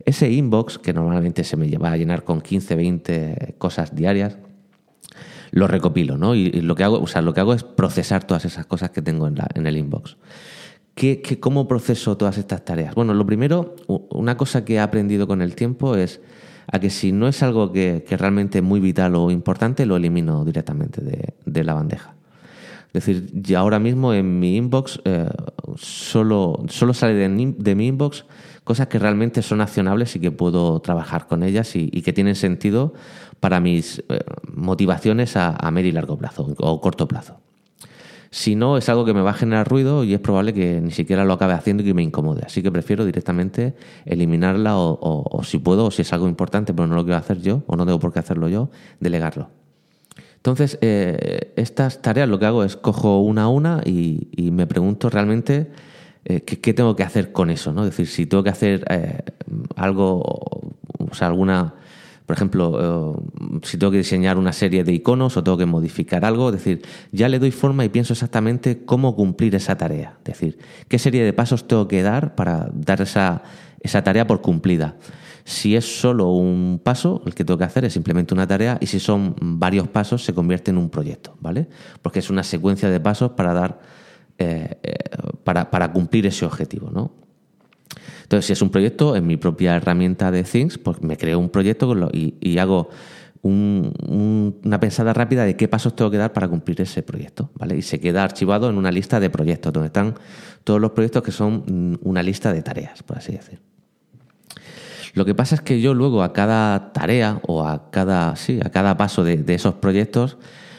Ese 0.04 0.30
inbox, 0.30 0.78
que 0.78 0.92
normalmente 0.92 1.44
se 1.44 1.56
me 1.56 1.68
lleva 1.68 1.90
a 1.90 1.96
llenar 1.96 2.24
con 2.24 2.40
15, 2.40 2.76
20 2.76 3.54
cosas 3.58 3.94
diarias, 3.94 4.38
lo 5.50 5.68
recopilo, 5.68 6.18
¿no? 6.18 6.34
Y, 6.34 6.50
lo 6.50 6.74
que 6.74 6.84
hago, 6.84 7.00
o 7.00 7.06
sea, 7.06 7.22
lo 7.22 7.32
que 7.32 7.40
hago 7.40 7.54
es 7.54 7.62
procesar 7.62 8.24
todas 8.24 8.44
esas 8.44 8.66
cosas 8.66 8.90
que 8.90 9.02
tengo 9.02 9.28
en, 9.28 9.36
la, 9.36 9.48
en 9.54 9.66
el 9.66 9.76
inbox. 9.76 10.16
¿Qué, 10.94 11.22
cómo 11.40 11.66
proceso 11.66 12.16
todas 12.16 12.38
estas 12.38 12.64
tareas? 12.64 12.94
Bueno, 12.94 13.14
lo 13.14 13.24
primero, 13.24 13.74
una 13.86 14.36
cosa 14.36 14.64
que 14.64 14.74
he 14.74 14.80
aprendido 14.80 15.26
con 15.26 15.42
el 15.42 15.54
tiempo 15.54 15.96
es 15.96 16.20
a 16.70 16.78
que 16.78 16.90
si 16.90 17.12
no 17.12 17.28
es 17.28 17.42
algo 17.42 17.72
que, 17.72 18.04
realmente 18.10 18.58
es 18.58 18.64
muy 18.64 18.80
vital 18.80 19.14
o 19.16 19.30
importante, 19.30 19.86
lo 19.86 19.96
elimino 19.96 20.44
directamente 20.44 21.00
de, 21.02 21.64
la 21.64 21.74
bandeja. 21.74 22.14
Es 22.92 23.04
decir, 23.04 23.30
ya 23.32 23.58
ahora 23.58 23.80
mismo 23.80 24.14
en 24.14 24.38
mi 24.38 24.56
inbox 24.56 25.00
eh, 25.04 25.28
solo, 25.76 26.64
solo 26.68 26.94
sale 26.94 27.14
de, 27.14 27.54
de 27.58 27.74
mi 27.74 27.88
inbox 27.88 28.24
cosas 28.64 28.88
que 28.88 28.98
realmente 28.98 29.42
son 29.42 29.60
accionables 29.60 30.16
y 30.16 30.20
que 30.20 30.32
puedo 30.32 30.80
trabajar 30.80 31.26
con 31.26 31.42
ellas 31.42 31.76
y, 31.76 31.90
que 32.02 32.12
tienen 32.12 32.34
sentido 32.34 32.94
para 33.38 33.60
mis 33.60 34.02
eh, 34.08 34.20
motivaciones 34.52 35.36
a, 35.36 35.70
medio 35.70 35.90
y 35.90 35.92
largo 35.92 36.16
plazo 36.16 36.54
o 36.58 36.80
corto 36.80 37.06
plazo. 37.06 37.40
Si 38.30 38.56
no, 38.56 38.76
es 38.76 38.88
algo 38.88 39.04
que 39.04 39.14
me 39.14 39.20
va 39.20 39.30
a 39.30 39.34
generar 39.34 39.68
ruido 39.68 40.02
y 40.02 40.12
es 40.12 40.18
probable 40.18 40.52
que 40.52 40.80
ni 40.80 40.90
siquiera 40.90 41.24
lo 41.24 41.34
acabe 41.34 41.52
haciendo 41.52 41.84
y 41.84 41.86
que 41.86 41.94
me 41.94 42.02
incomode. 42.02 42.42
Así 42.44 42.62
que 42.62 42.72
prefiero 42.72 43.04
directamente 43.04 43.76
eliminarla 44.06 44.72
o, 44.76 45.40
si 45.44 45.58
puedo, 45.58 45.84
o 45.84 45.90
si 45.92 46.02
es 46.02 46.12
algo 46.12 46.26
importante 46.26 46.74
pero 46.74 46.88
no 46.88 46.96
lo 46.96 47.04
quiero 47.04 47.18
hacer 47.18 47.40
yo 47.40 47.62
o 47.68 47.76
no 47.76 47.84
tengo 47.84 48.00
por 48.00 48.12
qué 48.12 48.18
hacerlo 48.18 48.48
yo, 48.48 48.70
delegarlo. 48.98 49.50
Entonces, 50.36 50.78
eh, 50.80 51.52
estas 51.56 52.02
tareas 52.02 52.28
lo 52.28 52.38
que 52.38 52.46
hago 52.46 52.64
es 52.64 52.76
cojo 52.76 53.20
una 53.20 53.44
a 53.44 53.48
una 53.48 53.82
y 53.84 54.26
me 54.50 54.66
pregunto 54.66 55.10
realmente 55.10 55.70
eh, 56.24 56.40
¿qué, 56.40 56.74
tengo 56.74 56.96
que 56.96 57.02
hacer 57.02 57.32
con 57.32 57.50
eso? 57.50 57.72
¿no? 57.72 57.84
Es 57.84 57.90
decir, 57.90 58.06
si 58.06 58.26
tengo 58.26 58.42
que 58.42 58.50
hacer 58.50 58.84
eh, 58.90 59.22
algo, 59.76 60.20
o 60.98 61.14
sea, 61.14 61.28
alguna 61.28 61.74
Por 62.26 62.34
ejemplo, 62.36 62.78
eh, 62.80 63.60
si 63.62 63.76
tengo 63.76 63.90
que 63.90 63.98
diseñar 63.98 64.38
una 64.38 64.52
serie 64.52 64.84
de 64.84 64.92
iconos 64.92 65.36
o 65.36 65.44
tengo 65.44 65.58
que 65.58 65.66
modificar 65.66 66.24
algo, 66.24 66.48
es 66.48 66.54
decir, 66.54 66.82
ya 67.12 67.28
le 67.28 67.38
doy 67.38 67.50
forma 67.50 67.84
y 67.84 67.90
pienso 67.90 68.14
exactamente 68.14 68.84
cómo 68.86 69.14
cumplir 69.14 69.54
esa 69.54 69.76
tarea. 69.76 70.16
Es 70.18 70.24
decir, 70.24 70.58
qué 70.88 70.98
serie 70.98 71.22
de 71.22 71.32
pasos 71.34 71.68
tengo 71.68 71.86
que 71.86 72.02
dar 72.02 72.34
para 72.34 72.70
dar 72.72 73.02
esa, 73.02 73.42
esa 73.80 74.02
tarea 74.02 74.26
por 74.26 74.40
cumplida. 74.40 74.96
Si 75.44 75.76
es 75.76 76.00
solo 76.00 76.30
un 76.30 76.80
paso, 76.82 77.22
el 77.26 77.34
que 77.34 77.44
tengo 77.44 77.58
que 77.58 77.64
hacer 77.64 77.84
es 77.84 77.92
simplemente 77.92 78.32
una 78.32 78.46
tarea 78.46 78.78
y 78.80 78.86
si 78.86 78.98
son 78.98 79.36
varios 79.38 79.88
pasos 79.88 80.24
se 80.24 80.32
convierte 80.32 80.70
en 80.70 80.78
un 80.78 80.88
proyecto, 80.88 81.36
¿vale? 81.40 81.68
Porque 82.00 82.20
es 82.20 82.30
una 82.30 82.42
secuencia 82.42 82.88
de 82.88 82.98
pasos 82.98 83.32
para 83.32 83.52
dar, 83.52 83.80
eh, 84.38 84.78
eh, 84.82 84.94
para, 85.44 85.92
cumplir 85.92 86.26
ese 86.26 86.44
objetivo, 86.44 86.90
¿no? 86.90 87.12
Entonces, 88.22 88.46
si 88.46 88.52
es 88.54 88.62
un 88.62 88.70
proyecto, 88.70 89.16
en 89.16 89.26
mi 89.26 89.36
propia 89.36 89.76
herramienta 89.76 90.30
de 90.30 90.42
Things, 90.44 90.78
pues 90.78 91.02
me 91.02 91.16
creo 91.16 91.38
un 91.38 91.50
proyecto 91.50 91.94
y, 92.12 92.58
hago 92.58 92.88
una 93.42 94.80
pensada 94.80 95.12
rápida 95.12 95.44
de 95.44 95.54
qué 95.54 95.68
pasos 95.68 95.94
tengo 95.94 96.10
que 96.10 96.16
dar 96.16 96.32
para 96.32 96.48
cumplir 96.48 96.80
ese 96.80 97.02
proyecto, 97.02 97.50
¿vale? 97.56 97.76
Y 97.76 97.82
se 97.82 98.00
queda 98.00 98.24
archivado 98.24 98.70
en 98.70 98.78
una 98.78 98.90
lista 98.90 99.20
de 99.20 99.28
proyectos, 99.28 99.70
donde 99.70 99.88
están 99.88 100.14
todos 100.64 100.80
los 100.80 100.92
proyectos 100.92 101.22
que 101.22 101.32
son 101.32 101.64
mm, 101.66 101.98
una 102.08 102.22
lista 102.22 102.54
de 102.54 102.62
tareas, 102.62 103.02
por 103.02 103.18
así 103.18 103.32
decir. 103.32 103.60
Lo 105.14 105.24
que 105.24 105.34
pasa 105.34 105.54
es 105.54 105.60
que 105.60 105.80
yo 105.80 105.94
luego 105.94 106.22
a 106.24 106.32
cada 106.32 106.92
tarea 106.92 107.40
o 107.46 107.66
a 107.66 107.90
cada, 107.90 108.34
sí, 108.34 108.58
a 108.64 108.70
cada 108.70 108.96
paso 108.96 109.22
de, 109.22 109.44
esos 109.54 109.74
proyectos 109.74 110.38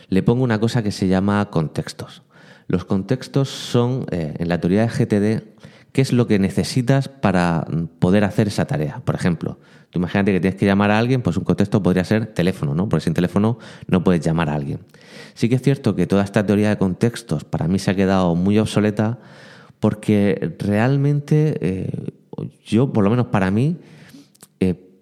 le 0.09 0.24
pongo 0.24 0.43
una 0.43 0.59
cosa 0.59 0.83
que 0.83 0.91
se 0.91 1.07
llama 1.07 1.50
contextos. 1.50 2.21
Los 2.67 2.86
contextos 2.86 3.50
son, 3.50 4.05
eh, 4.12 4.34
en 4.39 4.50
la 4.50 4.60
teoría 4.60 4.81
de 4.81 4.88
GTD, 4.88 5.43
qué 5.91 6.01
es 6.01 6.12
lo 6.12 6.27
que 6.27 6.39
necesitas 6.39 7.07
para 7.07 7.65
poder 8.00 8.24
hacer 8.24 8.48
esa 8.48 8.65
tarea. 8.65 9.01
Por 9.05 9.15
ejemplo, 9.15 9.60
tú 9.91 10.00
imagínate 10.00 10.34
que 10.34 10.39
tienes 10.39 10.60
que 10.60 10.65
llamar 10.65 10.91
a 10.91 10.98
alguien, 10.98 11.22
pues 11.22 11.38
un 11.38 11.43
contexto 11.43 11.81
podría 11.81 12.03
ser 12.03 12.27
teléfono, 12.27 12.75
¿no? 12.75 12.89
Porque 12.89 13.03
sin 13.03 13.13
teléfono 13.13 13.60
no 13.88 14.03
puedes 14.03 14.22
llamar 14.22 14.50
a 14.50 14.55
alguien. 14.55 14.79
Sí 15.36 15.48
que 15.48 15.55
es 15.55 15.62
cierto 15.62 15.95
que 15.95 16.07
toda 16.07 16.24
esta 16.24 16.45
teoría 16.45 16.69
de 16.69 16.77
contextos 16.77 17.43
para 17.43 17.67
mí 17.67 17.79
se 17.79 17.91
ha 17.91 17.95
quedado 17.95 18.36
muy 18.36 18.60
obsoleta 18.60 19.19
porque 19.79 20.55
realmente 20.60 21.57
eh, 21.62 22.12
yo, 22.65 22.91
por 22.91 23.03
lo 23.03 23.10
menos 23.10 23.27
para 23.27 23.51
mí, 23.51 23.77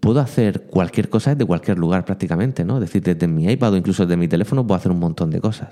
puedo 0.03 0.19
hacer 0.19 0.63
cualquier 0.63 1.09
cosa 1.09 1.33
desde 1.33 1.45
cualquier 1.45 1.79
lugar 1.79 2.03
prácticamente, 2.03 2.65
¿no? 2.65 2.75
Es 2.75 2.81
decir, 2.81 3.01
desde 3.01 3.25
mi 3.25 3.49
iPad 3.49 3.71
o 3.71 3.77
incluso 3.77 4.05
desde 4.05 4.17
mi 4.17 4.27
teléfono 4.27 4.67
puedo 4.67 4.77
hacer 4.77 4.91
un 4.91 4.99
montón 4.99 5.31
de 5.31 5.39
cosas. 5.39 5.69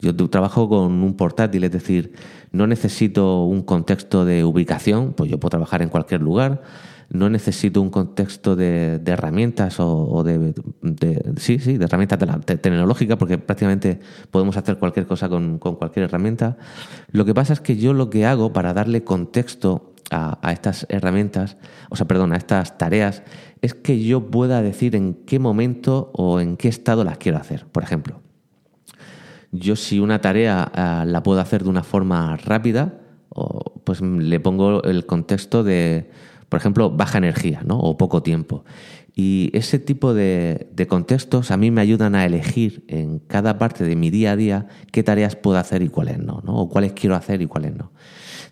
Yo 0.00 0.14
trabajo 0.28 0.68
con 0.68 1.02
un 1.02 1.16
portátil, 1.16 1.64
es 1.64 1.72
decir, 1.72 2.12
no 2.52 2.66
necesito 2.66 3.44
un 3.44 3.62
contexto 3.62 4.24
de 4.24 4.44
ubicación, 4.44 5.14
pues 5.14 5.30
yo 5.30 5.40
puedo 5.40 5.50
trabajar 5.50 5.82
en 5.82 5.88
cualquier 5.88 6.20
lugar. 6.20 6.62
No 7.08 7.30
necesito 7.30 7.80
un 7.80 7.90
contexto 7.90 8.56
de, 8.56 9.00
herramientas 9.06 9.76
o, 9.78 10.24
de, 10.24 10.54
sí, 11.36 11.60
sí, 11.60 11.78
de 11.78 11.84
herramientas 11.84 12.18
tecnológicas, 12.44 13.16
porque 13.16 13.38
prácticamente 13.38 14.00
podemos 14.30 14.56
hacer 14.56 14.76
cualquier 14.78 15.06
cosa 15.06 15.28
con, 15.28 15.58
cualquier 15.58 16.06
herramienta. 16.06 16.56
Lo 17.12 17.24
que 17.24 17.32
pasa 17.32 17.52
es 17.52 17.60
que 17.60 17.76
yo 17.76 17.92
lo 17.92 18.10
que 18.10 18.26
hago 18.26 18.52
para 18.52 18.74
darle 18.74 19.04
contexto 19.04 19.94
a, 20.10 20.52
estas 20.52 20.86
herramientas, 20.88 21.56
o 21.90 21.96
sea, 21.96 22.06
perdón, 22.06 22.32
a 22.32 22.36
estas 22.36 22.76
tareas, 22.76 23.22
es 23.62 23.74
que 23.74 24.02
yo 24.02 24.30
pueda 24.30 24.60
decir 24.60 24.96
en 24.96 25.14
qué 25.14 25.38
momento 25.38 26.10
o 26.12 26.40
en 26.40 26.56
qué 26.56 26.68
estado 26.68 27.04
las 27.04 27.18
quiero 27.18 27.38
hacer. 27.38 27.66
Por 27.66 27.84
ejemplo, 27.84 28.20
yo 29.58 29.76
si 29.76 29.98
una 29.98 30.20
tarea 30.20 30.70
ah, 30.74 31.04
la 31.06 31.22
puedo 31.22 31.40
hacer 31.40 31.64
de 31.64 31.70
una 31.70 31.82
forma 31.82 32.36
rápida, 32.36 32.94
pues 33.84 34.00
le 34.00 34.40
pongo 34.40 34.82
el 34.82 35.04
contexto 35.06 35.62
de, 35.62 36.10
por 36.48 36.58
ejemplo, 36.58 36.90
baja 36.90 37.18
energía, 37.18 37.62
¿no? 37.64 37.78
O 37.78 37.96
poco 37.96 38.22
tiempo. 38.22 38.64
Y 39.14 39.50
ese 39.54 39.78
tipo 39.78 40.14
de, 40.14 40.68
de, 40.72 40.86
contextos 40.86 41.50
a 41.50 41.56
mí 41.56 41.70
me 41.70 41.80
ayudan 41.80 42.14
a 42.14 42.26
elegir 42.26 42.84
en 42.88 43.18
cada 43.18 43.58
parte 43.58 43.84
de 43.84 43.96
mi 43.96 44.10
día 44.10 44.32
a 44.32 44.36
día 44.36 44.66
qué 44.92 45.02
tareas 45.02 45.36
puedo 45.36 45.58
hacer 45.58 45.82
y 45.82 45.88
cuáles 45.88 46.18
no, 46.18 46.42
¿no? 46.44 46.56
O 46.56 46.68
cuáles 46.68 46.92
quiero 46.92 47.14
hacer 47.14 47.40
y 47.40 47.46
cuáles 47.46 47.74
no. 47.74 47.92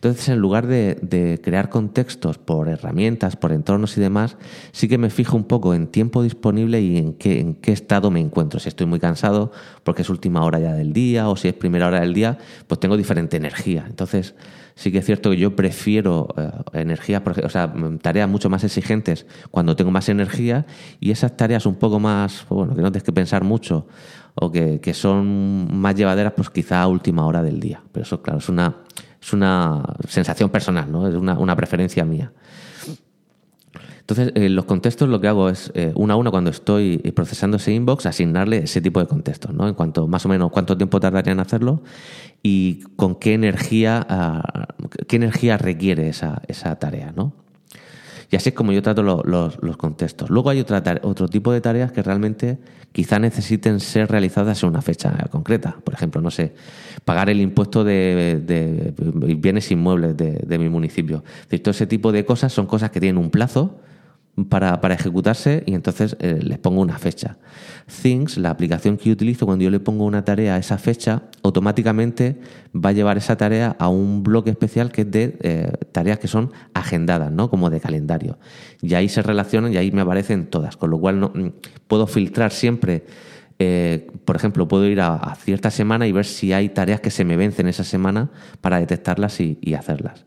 Entonces, 0.04 0.28
en 0.28 0.38
lugar 0.38 0.66
de, 0.66 1.40
crear 1.42 1.70
contextos 1.70 2.36
por 2.36 2.68
herramientas, 2.68 3.36
por 3.36 3.52
entornos 3.52 3.96
y 3.96 4.02
demás, 4.02 4.36
sí 4.70 4.86
que 4.86 4.98
me 4.98 5.08
fijo 5.08 5.34
un 5.34 5.44
poco 5.44 5.72
en 5.72 5.86
tiempo 5.86 6.22
disponible 6.22 6.82
y 6.82 6.98
en 6.98 7.14
qué, 7.14 7.40
en 7.40 7.54
qué 7.54 7.72
estado 7.72 8.10
me 8.10 8.20
encuentro. 8.20 8.60
Si 8.60 8.68
estoy 8.68 8.86
muy 8.86 9.00
cansado 9.00 9.50
porque 9.82 10.02
es 10.02 10.10
última 10.10 10.44
hora 10.44 10.58
ya 10.58 10.74
del 10.74 10.92
día 10.92 11.30
o 11.30 11.36
si 11.36 11.48
es 11.48 11.54
primera 11.54 11.86
hora 11.86 12.00
del 12.00 12.12
día, 12.12 12.36
pues 12.66 12.80
tengo 12.80 12.98
diferente 12.98 13.38
energía. 13.38 13.86
Entonces, 13.88 14.34
sí 14.74 14.92
que 14.92 14.98
es 14.98 15.06
cierto 15.06 15.30
que 15.30 15.38
yo 15.38 15.56
prefiero 15.56 16.28
eh, 16.36 16.50
energías, 16.74 17.22
o 17.42 17.48
sea, 17.48 17.72
tareas 18.02 18.28
mucho 18.28 18.50
más 18.50 18.62
exigentes 18.62 19.24
cuando 19.50 19.74
tengo 19.74 19.90
más 19.90 20.10
energía 20.10 20.66
y 21.00 21.12
esas 21.12 21.34
tareas 21.34 21.64
un 21.64 21.76
poco 21.76 21.98
más, 21.98 22.44
bueno, 22.50 22.76
que 22.76 22.82
no 22.82 22.92
tienes 22.92 23.04
que 23.04 23.12
pensar 23.12 23.42
mucho 23.42 23.86
o 24.34 24.52
que, 24.52 24.82
que 24.82 24.92
son 24.92 25.74
más 25.74 25.94
llevaderas, 25.94 26.34
pues 26.36 26.50
quizá 26.50 26.82
a 26.82 26.88
última 26.88 27.24
hora 27.24 27.42
del 27.42 27.58
día. 27.58 27.82
Pero 27.90 28.02
eso, 28.04 28.20
claro, 28.20 28.40
es 28.40 28.50
una 28.50 28.84
es 29.24 29.32
una 29.32 29.82
sensación 30.06 30.50
personal, 30.50 30.90
¿no? 30.92 31.08
Es 31.08 31.14
una, 31.14 31.56
preferencia 31.56 32.04
mía. 32.04 32.32
Entonces, 34.00 34.32
en 34.34 34.42
eh, 34.42 34.48
los 34.50 34.66
contextos 34.66 35.08
lo 35.08 35.18
que 35.18 35.28
hago 35.28 35.48
es, 35.48 35.72
eh, 35.74 35.92
una 35.94 36.12
a 36.12 36.16
una, 36.18 36.30
cuando 36.30 36.50
estoy 36.50 36.98
procesando 37.16 37.56
ese 37.56 37.72
inbox, 37.72 38.04
asignarle 38.04 38.58
ese 38.58 38.82
tipo 38.82 39.00
de 39.00 39.06
contextos, 39.06 39.54
¿no? 39.54 39.66
En 39.66 39.72
cuanto, 39.74 40.06
más 40.06 40.26
o 40.26 40.28
menos, 40.28 40.50
cuánto 40.50 40.76
tiempo 40.76 41.00
tardaría 41.00 41.32
en 41.32 41.40
hacerlo 41.40 41.82
y 42.42 42.82
con 42.96 43.14
qué 43.14 43.32
energía, 43.32 44.06
ah, 44.10 44.66
qué 45.08 45.16
energía 45.16 45.56
requiere 45.56 46.10
esa, 46.10 46.42
esa 46.46 46.76
tarea, 46.76 47.12
¿no? 47.16 47.43
Y 48.34 48.36
así 48.36 48.48
es 48.48 48.54
como 48.56 48.72
yo 48.72 48.82
trato 48.82 49.04
los, 49.04 49.76
contextos. 49.76 50.28
Luego 50.28 50.50
hay 50.50 50.58
otra, 50.58 50.82
otro 51.02 51.28
tipo 51.28 51.52
de 51.52 51.60
tareas 51.60 51.92
que 51.92 52.02
realmente 52.02 52.58
quizá 52.90 53.20
necesiten 53.20 53.78
ser 53.78 54.10
realizadas 54.10 54.60
en 54.64 54.70
una 54.70 54.82
fecha 54.82 55.28
concreta. 55.30 55.76
Por 55.84 55.94
ejemplo, 55.94 56.20
no 56.20 56.32
sé, 56.32 56.52
pagar 57.04 57.30
el 57.30 57.40
impuesto 57.40 57.84
de, 57.84 58.92
bienes 59.38 59.70
inmuebles 59.70 60.16
de, 60.16 60.58
mi 60.58 60.68
municipio. 60.68 61.22
todo 61.48 61.70
ese 61.70 61.86
tipo 61.86 62.10
de 62.10 62.24
cosas 62.24 62.52
son 62.52 62.66
cosas 62.66 62.90
que 62.90 62.98
tienen 62.98 63.22
un 63.22 63.30
plazo 63.30 63.78
para, 64.48 64.80
para 64.80 64.94
ejecutarse 64.94 65.62
y 65.64 65.74
entonces 65.74 66.16
eh, 66.18 66.40
les 66.42 66.58
pongo 66.58 66.80
una 66.80 66.98
fecha. 66.98 67.36
Things, 68.02 68.36
la 68.36 68.50
aplicación 68.50 68.96
que 68.96 69.06
yo 69.06 69.12
utilizo, 69.12 69.46
cuando 69.46 69.62
yo 69.64 69.70
le 69.70 69.78
pongo 69.78 70.04
una 70.04 70.24
tarea 70.24 70.56
a 70.56 70.58
esa 70.58 70.76
fecha, 70.76 71.22
automáticamente 71.42 72.40
va 72.74 72.88
a 72.88 72.92
llevar 72.92 73.16
esa 73.16 73.36
tarea 73.36 73.76
a 73.78 73.88
un 73.88 74.22
bloque 74.24 74.50
especial 74.50 74.90
que 74.90 75.02
es 75.02 75.10
de 75.10 75.36
eh, 75.40 75.72
tareas 75.92 76.18
que 76.18 76.26
son 76.26 76.50
agendadas, 76.72 77.30
¿no? 77.30 77.48
Como 77.48 77.70
de 77.70 77.80
calendario. 77.80 78.38
Y 78.82 78.94
ahí 78.94 79.08
se 79.08 79.22
relacionan 79.22 79.72
y 79.72 79.76
ahí 79.76 79.92
me 79.92 80.00
aparecen 80.00 80.46
todas, 80.46 80.76
con 80.76 80.90
lo 80.90 80.98
cual 80.98 81.20
no, 81.20 81.30
mm, 81.32 81.48
puedo 81.86 82.06
filtrar 82.08 82.50
siempre. 82.50 83.04
Eh, 83.60 84.10
por 84.24 84.34
ejemplo, 84.34 84.66
puedo 84.66 84.86
ir 84.86 85.00
a, 85.00 85.36
cierta 85.36 85.70
semana 85.70 86.08
y 86.08 86.12
ver 86.12 86.24
si 86.24 86.52
hay 86.52 86.70
tareas 86.70 87.00
que 87.00 87.10
se 87.10 87.24
me 87.24 87.36
vencen 87.36 87.68
esa 87.68 87.84
semana 87.84 88.30
para 88.60 88.80
detectarlas 88.80 89.40
y 89.40 89.74
hacerlas 89.74 90.24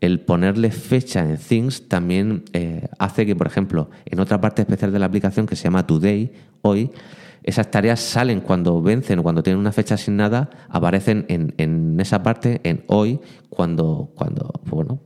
el 0.00 0.20
ponerle 0.20 0.70
fecha 0.70 1.20
en 1.20 1.36
Things 1.36 1.88
también 1.88 2.44
eh, 2.52 2.88
hace 2.98 3.26
que, 3.26 3.34
por 3.34 3.46
ejemplo, 3.46 3.90
en 4.06 4.20
otra 4.20 4.40
parte 4.40 4.62
especial 4.62 4.92
de 4.92 4.98
la 4.98 5.06
aplicación 5.06 5.46
que 5.46 5.56
se 5.56 5.64
llama 5.64 5.86
Today, 5.86 6.32
hoy, 6.62 6.90
esas 7.42 7.70
tareas 7.70 8.00
salen 8.00 8.40
cuando 8.40 8.80
vencen 8.82 9.18
o 9.18 9.22
cuando 9.22 9.42
tienen 9.42 9.58
una 9.58 9.72
fecha 9.72 9.94
asignada, 9.94 10.50
aparecen 10.68 11.24
en, 11.28 11.98
esa 11.98 12.22
parte, 12.22 12.60
en 12.62 12.84
hoy, 12.88 13.20
cuando, 13.48 14.12
cuando, 14.14 14.52
bueno, 14.64 15.00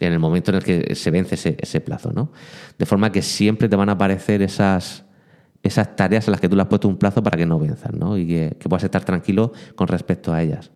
en 0.00 0.12
el 0.12 0.18
momento 0.18 0.50
en 0.50 0.58
el 0.58 0.64
que 0.64 0.94
se 0.94 1.10
vence 1.10 1.56
ese, 1.58 1.80
plazo, 1.80 2.12
¿no? 2.12 2.32
De 2.78 2.86
forma 2.86 3.10
que 3.12 3.20
siempre 3.20 3.68
te 3.68 3.76
van 3.76 3.88
a 3.88 3.92
aparecer 3.92 4.42
esas, 4.42 5.04
esas 5.62 5.96
tareas 5.96 6.28
en 6.28 6.32
las 6.32 6.40
que 6.40 6.48
tú 6.48 6.56
le 6.56 6.62
has 6.62 6.68
puesto 6.68 6.88
un 6.88 6.98
plazo 6.98 7.22
para 7.22 7.36
que 7.36 7.46
no 7.46 7.58
venzan, 7.58 7.98
¿no? 7.98 8.16
Y 8.16 8.26
que 8.26 8.68
puedas 8.68 8.84
estar 8.84 9.04
tranquilo 9.04 9.52
con 9.74 9.88
respecto 9.88 10.32
a 10.32 10.42
ellas. 10.42 10.70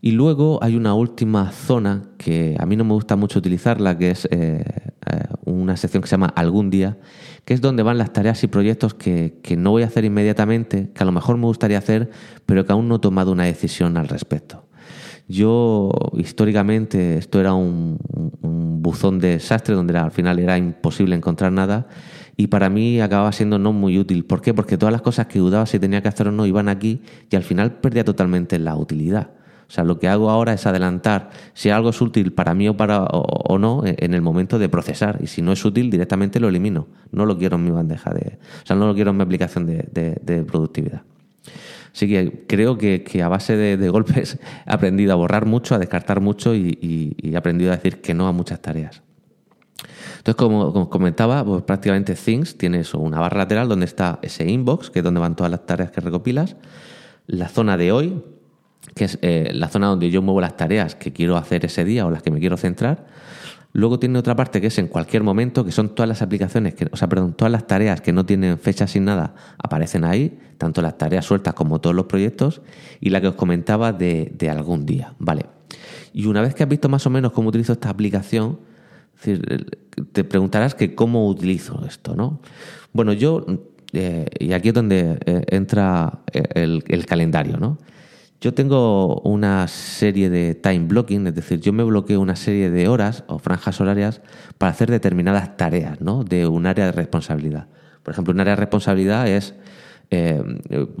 Y 0.00 0.12
luego 0.12 0.58
hay 0.62 0.76
una 0.76 0.94
última 0.94 1.50
zona 1.52 2.02
que 2.18 2.56
a 2.58 2.66
mí 2.66 2.76
no 2.76 2.84
me 2.84 2.92
gusta 2.92 3.16
mucho 3.16 3.38
utilizarla, 3.38 3.96
que 3.96 4.10
es 4.10 4.28
eh, 4.30 4.62
eh, 5.10 5.24
una 5.44 5.76
sección 5.76 6.02
que 6.02 6.08
se 6.08 6.12
llama 6.12 6.32
Algún 6.36 6.70
día, 6.70 6.98
que 7.44 7.54
es 7.54 7.60
donde 7.60 7.82
van 7.82 7.98
las 7.98 8.12
tareas 8.12 8.42
y 8.44 8.48
proyectos 8.48 8.94
que, 8.94 9.40
no 9.56 9.70
voy 9.70 9.84
a 9.84 9.86
hacer 9.86 10.04
inmediatamente, 10.04 10.90
que 10.92 11.02
a 11.02 11.06
lo 11.06 11.12
mejor 11.12 11.38
me 11.38 11.46
gustaría 11.46 11.78
hacer, 11.78 12.10
pero 12.44 12.66
que 12.66 12.72
aún 12.72 12.88
no 12.88 12.96
he 12.96 12.98
tomado 12.98 13.32
una 13.32 13.44
decisión 13.44 13.96
al 13.96 14.08
respecto. 14.08 14.64
Yo, 15.28 15.90
históricamente, 16.16 17.16
esto 17.16 17.40
era 17.40 17.54
un, 17.54 17.98
buzón 18.82 19.18
de 19.18 19.30
desastre 19.30 19.74
donde 19.74 19.98
al 19.98 20.12
final 20.12 20.38
era 20.38 20.56
imposible 20.56 21.16
encontrar 21.16 21.50
nada 21.50 21.88
y 22.36 22.46
para 22.46 22.70
mí 22.70 23.00
acababa 23.00 23.32
siendo 23.32 23.58
no 23.58 23.72
muy 23.72 23.98
útil. 23.98 24.24
¿Por 24.24 24.40
qué? 24.40 24.54
Porque 24.54 24.78
todas 24.78 24.92
las 24.92 25.02
cosas 25.02 25.26
que 25.26 25.40
dudaba 25.40 25.66
si 25.66 25.80
tenía 25.80 26.02
que 26.02 26.08
hacer 26.08 26.28
o 26.28 26.32
no 26.32 26.46
iban 26.46 26.68
aquí 26.68 27.02
y 27.28 27.34
al 27.34 27.42
final 27.42 27.80
perdía 27.80 28.04
totalmente 28.04 28.60
la 28.60 28.76
utilidad. 28.76 29.30
O 29.68 29.70
sea, 29.70 29.82
lo 29.82 29.98
que 29.98 30.08
hago 30.08 30.30
ahora 30.30 30.52
es 30.52 30.64
adelantar 30.66 31.30
si 31.52 31.70
algo 31.70 31.90
es 31.90 32.00
útil 32.00 32.32
para 32.32 32.54
mí 32.54 32.68
o, 32.68 32.76
para, 32.76 33.02
o, 33.04 33.58
no 33.58 33.82
en 33.84 34.14
el 34.14 34.22
momento 34.22 34.58
de 34.58 34.68
procesar. 34.68 35.18
Y 35.20 35.26
si 35.26 35.42
no 35.42 35.52
es 35.52 35.64
útil, 35.64 35.90
directamente 35.90 36.38
lo 36.38 36.48
elimino. 36.48 36.86
No 37.10 37.26
lo 37.26 37.36
quiero 37.36 37.56
en 37.56 37.64
mi 37.64 37.70
bandeja 37.70 38.10
de. 38.10 38.38
O 38.62 38.66
sea, 38.66 38.76
no 38.76 38.86
lo 38.86 38.94
quiero 38.94 39.10
en 39.10 39.16
mi 39.16 39.24
aplicación 39.24 39.66
de, 39.66 40.44
productividad. 40.46 41.02
Así 41.92 42.06
que 42.08 42.44
creo 42.46 42.78
que, 42.78 43.22
a 43.22 43.28
base 43.28 43.56
de, 43.56 43.88
golpes 43.88 44.38
he 44.66 44.72
aprendido 44.72 45.12
a 45.12 45.16
borrar 45.16 45.46
mucho, 45.46 45.74
a 45.74 45.78
descartar 45.78 46.20
mucho 46.20 46.54
y, 46.54 47.16
he 47.20 47.36
aprendido 47.36 47.72
a 47.72 47.76
decir 47.76 48.00
que 48.00 48.14
no 48.14 48.28
a 48.28 48.32
muchas 48.32 48.60
tareas. 48.60 49.02
Entonces, 50.18 50.36
como, 50.36 50.72
como 50.72 50.90
comentaba, 50.90 51.44
pues 51.44 51.62
prácticamente 51.62 52.14
Things 52.14 52.56
tiene 52.56 52.80
eso, 52.80 52.98
una 52.98 53.18
barra 53.20 53.38
lateral 53.38 53.68
donde 53.68 53.86
está 53.86 54.18
ese 54.22 54.48
inbox, 54.48 54.90
que 54.90 55.00
es 55.00 55.04
donde 55.04 55.20
van 55.20 55.36
todas 55.36 55.50
las 55.50 55.66
tareas 55.66 55.90
que 55.90 56.00
recopilas, 56.00 56.56
la 57.26 57.48
zona 57.48 57.76
de 57.76 57.92
hoy, 57.92 58.22
que 58.94 59.04
es 59.04 59.18
eh, 59.22 59.50
la 59.52 59.68
zona 59.68 59.88
donde 59.88 60.10
yo 60.10 60.22
muevo 60.22 60.40
las 60.40 60.56
tareas 60.56 60.94
que 60.94 61.12
quiero 61.12 61.36
hacer 61.36 61.64
ese 61.64 61.84
día 61.84 62.06
o 62.06 62.10
las 62.10 62.22
que 62.22 62.30
me 62.30 62.40
quiero 62.40 62.56
centrar. 62.56 63.06
Luego 63.76 63.98
tiene 63.98 64.18
otra 64.18 64.34
parte 64.34 64.62
que 64.62 64.68
es 64.68 64.78
en 64.78 64.88
cualquier 64.88 65.22
momento, 65.22 65.62
que 65.62 65.70
son 65.70 65.94
todas 65.94 66.08
las 66.08 66.22
aplicaciones, 66.22 66.74
que, 66.74 66.88
o 66.90 66.96
sea, 66.96 67.10
perdón, 67.10 67.34
todas 67.34 67.52
las 67.52 67.66
tareas 67.66 68.00
que 68.00 68.10
no 68.10 68.24
tienen 68.24 68.58
fecha 68.58 68.86
sin 68.86 69.04
nada 69.04 69.34
aparecen 69.58 70.04
ahí, 70.04 70.38
tanto 70.56 70.80
las 70.80 70.96
tareas 70.96 71.26
sueltas 71.26 71.52
como 71.52 71.78
todos 71.78 71.94
los 71.94 72.06
proyectos, 72.06 72.62
y 73.00 73.10
la 73.10 73.20
que 73.20 73.28
os 73.28 73.34
comentaba 73.34 73.92
de, 73.92 74.34
algún 74.50 74.86
día, 74.86 75.14
¿vale? 75.18 75.44
Y 76.14 76.24
una 76.24 76.40
vez 76.40 76.54
que 76.54 76.62
has 76.62 76.68
visto 76.70 76.88
más 76.88 77.06
o 77.06 77.10
menos 77.10 77.32
cómo 77.32 77.50
utilizo 77.50 77.74
esta 77.74 77.90
aplicación, 77.90 78.60
te 79.20 80.24
preguntarás 80.24 80.74
que 80.74 80.94
cómo 80.94 81.28
utilizo 81.28 81.84
esto, 81.86 82.16
¿no? 82.16 82.40
Bueno, 82.94 83.12
yo, 83.12 83.44
eh, 83.92 84.24
y 84.38 84.54
aquí 84.54 84.68
es 84.68 84.74
donde 84.74 85.18
eh, 85.26 85.44
entra 85.48 86.20
el, 86.32 87.04
calendario, 87.04 87.58
¿no? 87.58 87.76
Yo 88.40 88.52
tengo 88.52 89.20
una 89.20 89.66
serie 89.66 90.28
de 90.30 90.54
time 90.54 90.86
blocking, 90.86 91.26
es 91.26 91.34
decir, 91.34 91.60
yo 91.60 91.72
me 91.72 91.84
bloqueo 91.84 92.20
una 92.20 92.36
serie 92.36 92.70
de 92.70 92.88
horas 92.88 93.24
o 93.28 93.38
franjas 93.38 93.80
horarias 93.80 94.20
para 94.58 94.72
hacer 94.72 94.90
determinadas 94.90 95.56
tareas, 95.56 96.00
¿no? 96.00 96.22
De 96.22 96.46
un 96.46 96.66
área 96.66 96.86
de 96.86 96.92
responsabilidad. 96.92 97.68
Por 98.02 98.12
ejemplo, 98.12 98.34
un 98.34 98.40
área 98.40 98.52
de 98.52 98.60
responsabilidad 98.60 99.26
es 99.26 99.54
eh, 100.10 100.40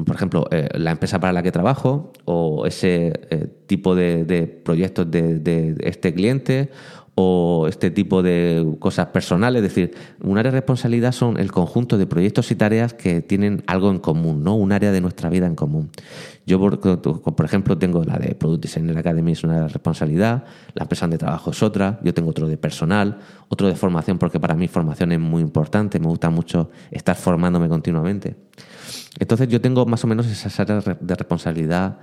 por 0.04 0.16
ejemplo, 0.16 0.48
eh, 0.50 0.68
la 0.74 0.90
empresa 0.90 1.20
para 1.20 1.32
la 1.32 1.42
que 1.42 1.52
trabajo 1.52 2.12
o 2.24 2.66
ese 2.66 3.12
eh, 3.30 3.46
tipo 3.66 3.94
de, 3.94 4.60
proyectos 4.64 5.08
de, 5.10 5.76
este 5.80 6.12
cliente 6.12 6.70
o 7.18 7.66
este 7.66 7.90
tipo 7.90 8.22
de 8.22 8.76
cosas 8.78 9.06
personales. 9.06 9.62
Es 9.62 9.70
decir, 9.70 9.94
un 10.22 10.36
área 10.36 10.52
de 10.52 10.58
responsabilidad 10.58 11.12
son 11.12 11.38
el 11.38 11.50
conjunto 11.50 11.96
de 11.96 12.06
proyectos 12.06 12.50
y 12.50 12.56
tareas 12.56 12.92
que 12.92 13.22
tienen 13.22 13.64
algo 13.66 13.90
en 13.90 13.98
común, 13.98 14.44
¿no? 14.44 14.54
Un 14.54 14.70
área 14.70 14.92
de 14.92 15.00
nuestra 15.00 15.30
vida 15.30 15.46
en 15.46 15.54
común. 15.54 15.90
Yo, 16.44 16.60
por, 16.60 17.44
ejemplo, 17.46 17.78
tengo 17.78 18.04
la 18.04 18.18
de 18.18 18.34
Product 18.34 18.62
Designer 18.62 18.98
Academy, 18.98 19.32
es 19.32 19.42
una 19.44 19.66
responsabilidad, 19.66 20.44
la 20.74 20.82
empresa 20.82 21.08
de 21.08 21.16
trabajo 21.16 21.50
es 21.52 21.62
otra, 21.62 21.98
yo 22.04 22.12
tengo 22.12 22.30
otro 22.30 22.46
de 22.48 22.58
personal, 22.58 23.18
otro 23.48 23.66
de 23.66 23.74
formación, 23.74 24.18
porque 24.18 24.38
para 24.38 24.54
mí 24.54 24.68
formación 24.68 25.10
es 25.12 25.18
muy 25.18 25.40
importante, 25.40 25.98
me 25.98 26.08
gusta 26.08 26.28
mucho 26.28 26.70
estar 26.90 27.16
formándome 27.16 27.68
continuamente. 27.68 28.36
Entonces 29.18 29.48
yo 29.48 29.60
tengo 29.62 29.86
más 29.86 30.04
o 30.04 30.06
menos 30.06 30.26
esas 30.26 30.60
áreas 30.60 30.84
de 30.84 31.14
responsabilidad 31.14 31.98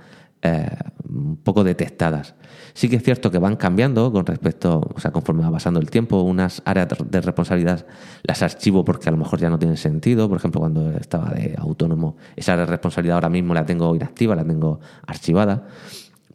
eh, 0.46 0.68
un 1.08 1.38
poco 1.38 1.64
detectadas. 1.64 2.34
Sí 2.74 2.90
que 2.90 2.96
es 2.96 3.02
cierto 3.02 3.30
que 3.30 3.38
van 3.38 3.56
cambiando 3.56 4.12
con 4.12 4.26
respecto, 4.26 4.82
o 4.94 5.00
sea, 5.00 5.10
conforme 5.10 5.42
va 5.42 5.50
pasando 5.50 5.80
el 5.80 5.88
tiempo, 5.88 6.20
unas 6.20 6.60
áreas 6.66 6.88
de 7.02 7.20
responsabilidad 7.22 7.86
las 8.24 8.42
archivo 8.42 8.84
porque 8.84 9.08
a 9.08 9.12
lo 9.12 9.16
mejor 9.16 9.40
ya 9.40 9.48
no 9.48 9.58
tienen 9.58 9.78
sentido. 9.78 10.28
Por 10.28 10.36
ejemplo, 10.36 10.60
cuando 10.60 10.90
estaba 10.90 11.30
de 11.30 11.54
autónomo, 11.56 12.18
esa 12.36 12.52
área 12.52 12.66
de 12.66 12.72
responsabilidad 12.72 13.14
ahora 13.16 13.30
mismo 13.30 13.54
la 13.54 13.64
tengo 13.64 13.96
inactiva, 13.96 14.36
la 14.36 14.44
tengo 14.44 14.80
archivada. 15.06 15.66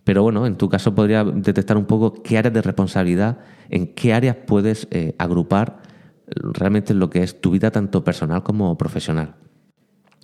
Pero 0.03 0.23
bueno, 0.23 0.47
en 0.47 0.55
tu 0.55 0.69
caso 0.69 0.95
podría 0.95 1.23
detectar 1.23 1.77
un 1.77 1.85
poco 1.85 2.15
qué 2.23 2.39
áreas 2.39 2.55
de 2.55 2.63
responsabilidad, 2.63 3.37
en 3.69 3.93
qué 3.93 4.15
áreas 4.15 4.37
puedes 4.47 4.87
eh, 4.89 5.13
agrupar 5.19 5.83
realmente 6.25 6.95
lo 6.95 7.11
que 7.11 7.21
es 7.21 7.41
tu 7.41 7.51
vida 7.51 7.69
tanto 7.69 8.03
personal 8.03 8.41
como 8.41 8.75
profesional. 8.75 9.35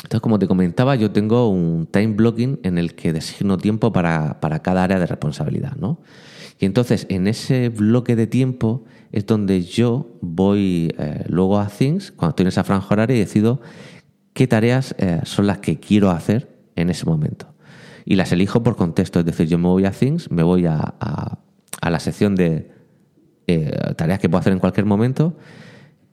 Entonces, 0.05 0.21
como 0.21 0.37
te 0.37 0.47
comentaba, 0.47 0.95
yo 0.95 1.09
tengo 1.09 1.49
un 1.49 1.87
time 1.87 2.13
blocking 2.13 2.59
en 2.61 2.77
el 2.77 2.93
que 2.93 3.11
designo 3.11 3.57
tiempo 3.57 3.91
para, 3.91 4.39
para 4.39 4.61
cada 4.61 4.83
área 4.83 4.99
de 4.99 5.07
responsabilidad, 5.07 5.75
¿no? 5.77 5.99
Y 6.59 6.65
entonces, 6.67 7.07
en 7.09 7.27
ese 7.27 7.69
bloque 7.69 8.15
de 8.15 8.27
tiempo 8.27 8.85
es 9.11 9.25
donde 9.25 9.63
yo 9.63 10.15
voy 10.21 10.93
eh, 10.99 11.25
luego 11.27 11.59
a 11.59 11.69
Things, 11.69 12.11
cuando 12.11 12.29
estoy 12.29 12.43
en 12.43 12.49
esa 12.49 12.63
franja 12.63 12.87
horaria, 12.93 13.15
y 13.15 13.19
decido 13.19 13.61
qué 14.33 14.45
tareas 14.45 14.93
eh, 14.99 15.21
son 15.23 15.47
las 15.47 15.57
que 15.57 15.79
quiero 15.79 16.11
hacer 16.11 16.55
en 16.75 16.91
ese 16.91 17.07
momento. 17.07 17.47
Y 18.05 18.13
las 18.13 18.31
elijo 18.31 18.61
por 18.61 18.75
contexto, 18.75 19.21
es 19.21 19.25
decir, 19.25 19.47
yo 19.47 19.57
me 19.57 19.69
voy 19.69 19.85
a 19.85 19.91
Things, 19.91 20.29
me 20.29 20.43
voy 20.43 20.67
a, 20.67 20.77
a, 20.99 21.89
la 21.89 21.99
sección 21.99 22.35
de 22.35 22.69
eh, 23.47 23.71
tareas 23.97 24.19
que 24.19 24.29
puedo 24.29 24.39
hacer 24.39 24.53
en 24.53 24.59
cualquier 24.59 24.85
momento 24.85 25.35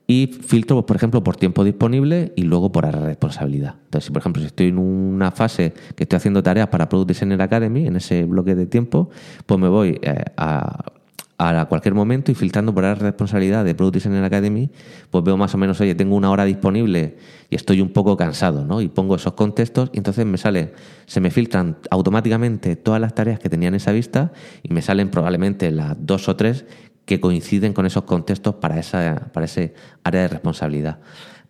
y 0.05 0.27
filtro, 0.27 0.85
por 0.85 0.95
ejemplo, 0.95 1.23
por 1.23 1.37
tiempo 1.37 1.63
disponible 1.63 2.33
y 2.35 2.43
luego 2.43 2.71
por 2.71 2.85
responsabilidad. 2.85 3.75
Entonces, 3.85 4.11
por 4.11 4.19
ejemplo, 4.19 4.41
si 4.41 4.47
estoy 4.47 4.67
en 4.67 4.77
una 4.77 5.31
fase 5.31 5.73
que 5.95 6.03
estoy 6.03 6.17
haciendo 6.17 6.43
tareas 6.43 6.67
para 6.67 6.89
Product 6.89 7.07
Designer 7.07 7.41
Academy, 7.41 7.87
en 7.87 7.95
ese 7.95 8.25
bloque 8.25 8.55
de 8.55 8.65
tiempo, 8.65 9.09
pues 9.45 9.59
me 9.59 9.69
voy 9.69 9.99
eh, 10.01 10.23
a, 10.35 10.91
a 11.37 11.65
cualquier 11.65 11.93
momento 11.93 12.31
y 12.31 12.35
filtrando 12.35 12.73
por 12.73 12.83
de 12.83 12.95
responsabilidad 12.95 13.63
de 13.63 13.75
Product 13.75 13.95
Designer 13.95 14.23
Academy, 14.25 14.69
pues 15.09 15.23
veo 15.23 15.37
más 15.37 15.53
o 15.55 15.57
menos, 15.57 15.79
oye, 15.79 15.95
tengo 15.95 16.15
una 16.15 16.31
hora 16.31 16.43
disponible 16.43 17.17
y 17.49 17.55
estoy 17.55 17.79
un 17.79 17.89
poco 17.89 18.17
cansado, 18.17 18.65
¿no? 18.65 18.81
Y 18.81 18.89
pongo 18.89 19.15
esos 19.15 19.33
contextos 19.33 19.89
y 19.93 19.97
entonces 19.97 20.25
me 20.25 20.37
sale, 20.37 20.73
se 21.05 21.21
me 21.21 21.31
filtran 21.31 21.77
automáticamente 21.89 22.75
todas 22.75 22.99
las 22.99 23.15
tareas 23.15 23.39
que 23.39 23.49
tenía 23.49 23.69
en 23.69 23.75
esa 23.75 23.93
vista 23.93 24.33
y 24.63 24.73
me 24.73 24.81
salen 24.81 25.09
probablemente 25.09 25.71
las 25.71 25.95
dos 25.99 26.27
o 26.27 26.35
tres 26.35 26.65
que 27.05 27.19
coinciden 27.19 27.73
con 27.73 27.85
esos 27.85 28.03
contextos 28.03 28.55
para, 28.55 28.79
esa, 28.79 29.29
para 29.33 29.45
ese 29.45 29.73
área 30.03 30.21
de 30.21 30.27
responsabilidad. 30.29 30.99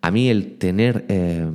A 0.00 0.10
mí 0.10 0.28
el 0.28 0.58
tener 0.58 1.04
eh, 1.08 1.46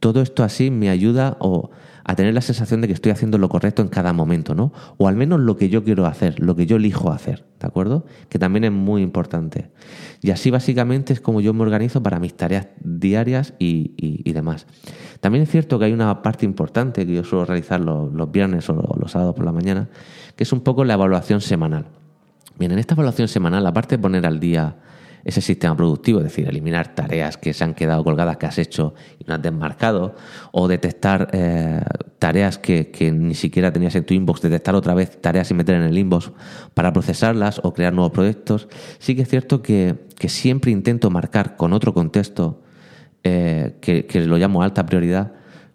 todo 0.00 0.20
esto 0.20 0.44
así 0.44 0.70
me 0.70 0.90
ayuda 0.90 1.36
o 1.40 1.70
a 2.04 2.16
tener 2.16 2.34
la 2.34 2.40
sensación 2.40 2.80
de 2.80 2.88
que 2.88 2.94
estoy 2.94 3.12
haciendo 3.12 3.38
lo 3.38 3.48
correcto 3.48 3.80
en 3.82 3.88
cada 3.88 4.12
momento, 4.12 4.54
¿no? 4.54 4.72
O 4.96 5.06
al 5.06 5.16
menos 5.16 5.40
lo 5.40 5.56
que 5.56 5.68
yo 5.68 5.84
quiero 5.84 6.06
hacer, 6.06 6.40
lo 6.40 6.56
que 6.56 6.66
yo 6.66 6.76
elijo 6.76 7.12
hacer, 7.12 7.44
¿de 7.60 7.66
acuerdo? 7.66 8.04
Que 8.28 8.40
también 8.40 8.64
es 8.64 8.72
muy 8.72 9.02
importante. 9.02 9.70
Y 10.20 10.30
así 10.30 10.50
básicamente 10.50 11.12
es 11.12 11.20
como 11.20 11.40
yo 11.40 11.54
me 11.54 11.62
organizo 11.62 12.02
para 12.02 12.18
mis 12.18 12.36
tareas 12.36 12.68
diarias 12.82 13.54
y, 13.58 13.94
y, 13.96 14.28
y 14.28 14.32
demás. 14.32 14.66
También 15.20 15.44
es 15.44 15.50
cierto 15.50 15.78
que 15.78 15.84
hay 15.84 15.92
una 15.92 16.22
parte 16.22 16.44
importante 16.44 17.06
que 17.06 17.14
yo 17.14 17.22
suelo 17.22 17.44
realizar 17.44 17.80
los, 17.80 18.12
los 18.12 18.32
viernes 18.32 18.68
o 18.68 18.96
los 18.98 19.12
sábados 19.12 19.36
por 19.36 19.44
la 19.44 19.52
mañana, 19.52 19.88
que 20.34 20.42
es 20.42 20.52
un 20.52 20.60
poco 20.60 20.84
la 20.84 20.94
evaluación 20.94 21.40
semanal. 21.40 21.86
Bien, 22.58 22.72
en 22.72 22.78
esta 22.78 22.94
evaluación 22.94 23.28
semanal, 23.28 23.66
aparte 23.66 23.96
de 23.96 24.02
poner 24.02 24.26
al 24.26 24.40
día 24.40 24.76
ese 25.24 25.40
sistema 25.40 25.76
productivo, 25.76 26.18
es 26.18 26.24
decir, 26.24 26.48
eliminar 26.48 26.94
tareas 26.94 27.36
que 27.36 27.52
se 27.52 27.62
han 27.62 27.74
quedado 27.74 28.02
colgadas, 28.02 28.36
que 28.36 28.46
has 28.46 28.58
hecho 28.58 28.94
y 29.18 29.24
no 29.24 29.34
has 29.34 29.42
desmarcado, 29.42 30.16
o 30.50 30.66
detectar 30.68 31.28
eh, 31.32 31.80
tareas 32.18 32.58
que, 32.58 32.90
que, 32.90 33.12
ni 33.12 33.34
siquiera 33.34 33.72
tenías 33.72 33.94
en 33.94 34.04
tu 34.04 34.14
inbox, 34.14 34.42
detectar 34.42 34.74
otra 34.74 34.94
vez 34.94 35.20
tareas 35.20 35.50
y 35.50 35.54
meter 35.54 35.76
en 35.76 35.82
el 35.82 35.96
inbox 35.96 36.32
para 36.74 36.92
procesarlas 36.92 37.60
o 37.62 37.72
crear 37.72 37.92
nuevos 37.92 38.12
proyectos, 38.12 38.68
sí 38.98 39.14
que 39.14 39.22
es 39.22 39.28
cierto 39.28 39.62
que, 39.62 40.06
que 40.18 40.28
siempre 40.28 40.72
intento 40.72 41.10
marcar 41.10 41.56
con 41.56 41.72
otro 41.72 41.94
contexto, 41.94 42.60
eh, 43.22 43.76
que, 43.80 44.06
que 44.06 44.20
lo 44.26 44.36
llamo 44.36 44.62
alta 44.62 44.86
prioridad, 44.86 45.32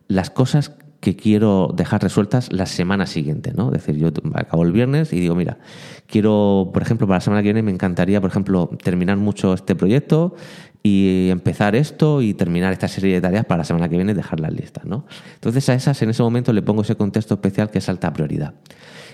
las 0.09 0.29
cosas 0.29 0.73
que 1.08 1.15
quiero 1.15 1.74
dejar 1.74 2.04
resueltas 2.04 2.52
la 2.52 2.65
semana 2.65 3.06
siguiente, 3.06 3.54
¿no? 3.56 3.67
Es 3.67 3.86
decir, 3.86 3.96
yo 3.96 4.10
acabo 4.34 4.63
el 4.63 4.74
viernes 4.74 5.13
y 5.13 5.22
digo, 5.22 5.36
mira, 5.36 5.58
quiero, 6.06 6.72
por 6.74 6.82
ejemplo, 6.82 7.08
para 7.08 7.15
la 7.15 7.22
semana 7.22 7.41
que 7.41 7.48
viene 7.48 7.62
me 7.62 7.72
encantaría, 7.72 8.20
por 8.20 8.30
ejemplo, 8.30 8.70
terminar 8.84 9.15
mucho 9.15 9.54
este 9.54 9.74
proyecto 9.74 10.36
y 10.84 11.30
empezar 11.30 11.78
esto 11.78 12.22
y 12.22 12.34
terminar 12.34 12.74
esta 12.74 12.89
serie 12.89 13.13
de 13.13 13.22
tareas 13.22 13.46
para 13.46 13.60
la 13.60 13.63
semana 13.63 13.88
que 13.88 13.96
viene 13.96 14.12
y 14.12 14.15
dejarlas 14.15 14.52
listas, 14.52 14.84
¿no? 14.84 15.06
Entonces 15.36 15.70
a 15.70 15.76
esas 15.76 16.02
en 16.02 16.10
ese 16.10 16.22
momento 16.24 16.52
le 16.52 16.62
pongo 16.62 16.82
ese 16.82 16.96
contexto 16.96 17.36
especial 17.36 17.72
que 17.72 17.78
es 17.78 17.88
alta 17.88 18.12
prioridad. 18.12 18.56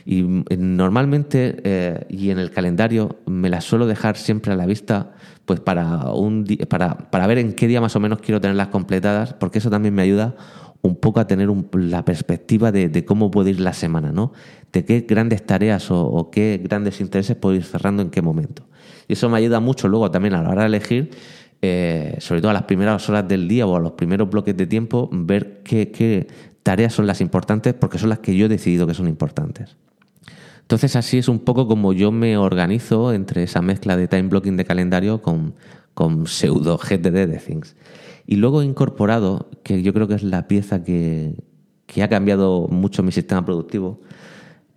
Y 0.03 0.21
eh, 0.49 0.57
normalmente 0.57 1.61
eh, 1.63 2.07
y 2.09 2.31
en 2.31 2.39
el 2.39 2.49
calendario 2.49 3.19
me 3.27 3.49
las 3.49 3.65
suelo 3.65 3.85
dejar 3.85 4.17
siempre 4.17 4.51
a 4.51 4.55
la 4.55 4.65
vista 4.65 5.11
pues 5.45 5.59
para 5.59 6.11
un 6.11 6.45
para, 6.69 7.11
para 7.11 7.27
ver 7.27 7.37
en 7.37 7.53
qué 7.53 7.67
día 7.67 7.81
más 7.81 7.95
o 7.95 7.99
menos 7.99 8.17
quiero 8.19 8.41
tenerlas 8.41 8.69
completadas, 8.69 9.33
porque 9.33 9.59
eso 9.59 9.69
también 9.69 9.93
me 9.93 10.01
ayuda 10.01 10.35
un 10.83 10.97
poco 10.97 11.21
a 11.21 11.27
tener 11.27 11.49
la 11.73 12.05
perspectiva 12.05 12.71
de, 12.71 13.05
cómo 13.05 13.31
puede 13.31 13.51
ir 13.51 13.61
la 13.61 13.73
semana, 13.73 14.11
¿no? 14.11 14.33
De 14.73 14.83
qué 14.83 15.05
grandes 15.07 15.45
tareas 15.45 15.89
o, 15.89 16.05
o, 16.05 16.29
qué 16.29 16.59
grandes 16.61 16.99
intereses 16.99 17.37
puedo 17.37 17.55
ir 17.55 17.63
cerrando 17.63 18.03
en 18.03 18.09
qué 18.09 18.21
momento. 18.21 18.63
Y 19.07 19.13
eso 19.13 19.29
me 19.29 19.37
ayuda 19.37 19.61
mucho 19.61 19.87
luego 19.87 20.11
también 20.11 20.33
a 20.33 20.43
la 20.43 20.49
hora 20.49 20.63
de 20.63 20.67
elegir, 20.67 21.11
eh, 21.61 22.17
sobre 22.19 22.41
todo 22.41 22.51
a 22.51 22.53
las 22.53 22.63
primeras 22.63 23.07
horas 23.09 23.25
del 23.25 23.47
día 23.47 23.65
o 23.65 23.77
a 23.77 23.79
los 23.79 23.93
primeros 23.93 24.29
bloques 24.29 24.57
de 24.57 24.67
tiempo, 24.67 25.09
ver 25.13 25.61
qué, 25.63 25.89
qué 25.89 26.27
tareas 26.63 26.93
son 26.93 27.07
las 27.07 27.21
importantes 27.21 27.73
porque 27.73 27.97
son 27.97 28.09
las 28.09 28.19
que 28.19 28.35
yo 28.35 28.47
he 28.47 28.49
decidido 28.49 28.85
que 28.85 28.93
son 28.93 29.07
importantes. 29.07 29.77
Entonces 30.59 30.97
así 30.97 31.17
es 31.17 31.29
un 31.29 31.39
poco 31.39 31.65
como 31.65 31.93
yo 31.93 32.11
me 32.11 32.35
organizo 32.35 33.13
entre 33.13 33.43
esa 33.43 33.61
mezcla 33.61 33.95
de 33.95 34.09
time 34.09 34.23
blocking 34.23 34.57
de 34.57 34.65
calendario 34.65 35.21
con, 35.21 35.53
con 35.93 36.27
pseudo 36.27 36.77
GTD 36.77 37.27
de 37.27 37.41
Things. 37.45 37.75
Y 38.25 38.37
luego 38.37 38.61
he 38.61 38.65
incorporado, 38.65 39.49
que 39.63 39.81
yo 39.83 39.93
creo 39.93 40.07
que 40.07 40.15
es 40.15 40.23
la 40.23 40.47
pieza 40.47 40.83
que, 40.83 41.35
que 41.85 42.03
ha 42.03 42.09
cambiado 42.09 42.67
mucho 42.69 43.03
mi 43.03 43.11
sistema 43.11 43.45
productivo, 43.45 44.01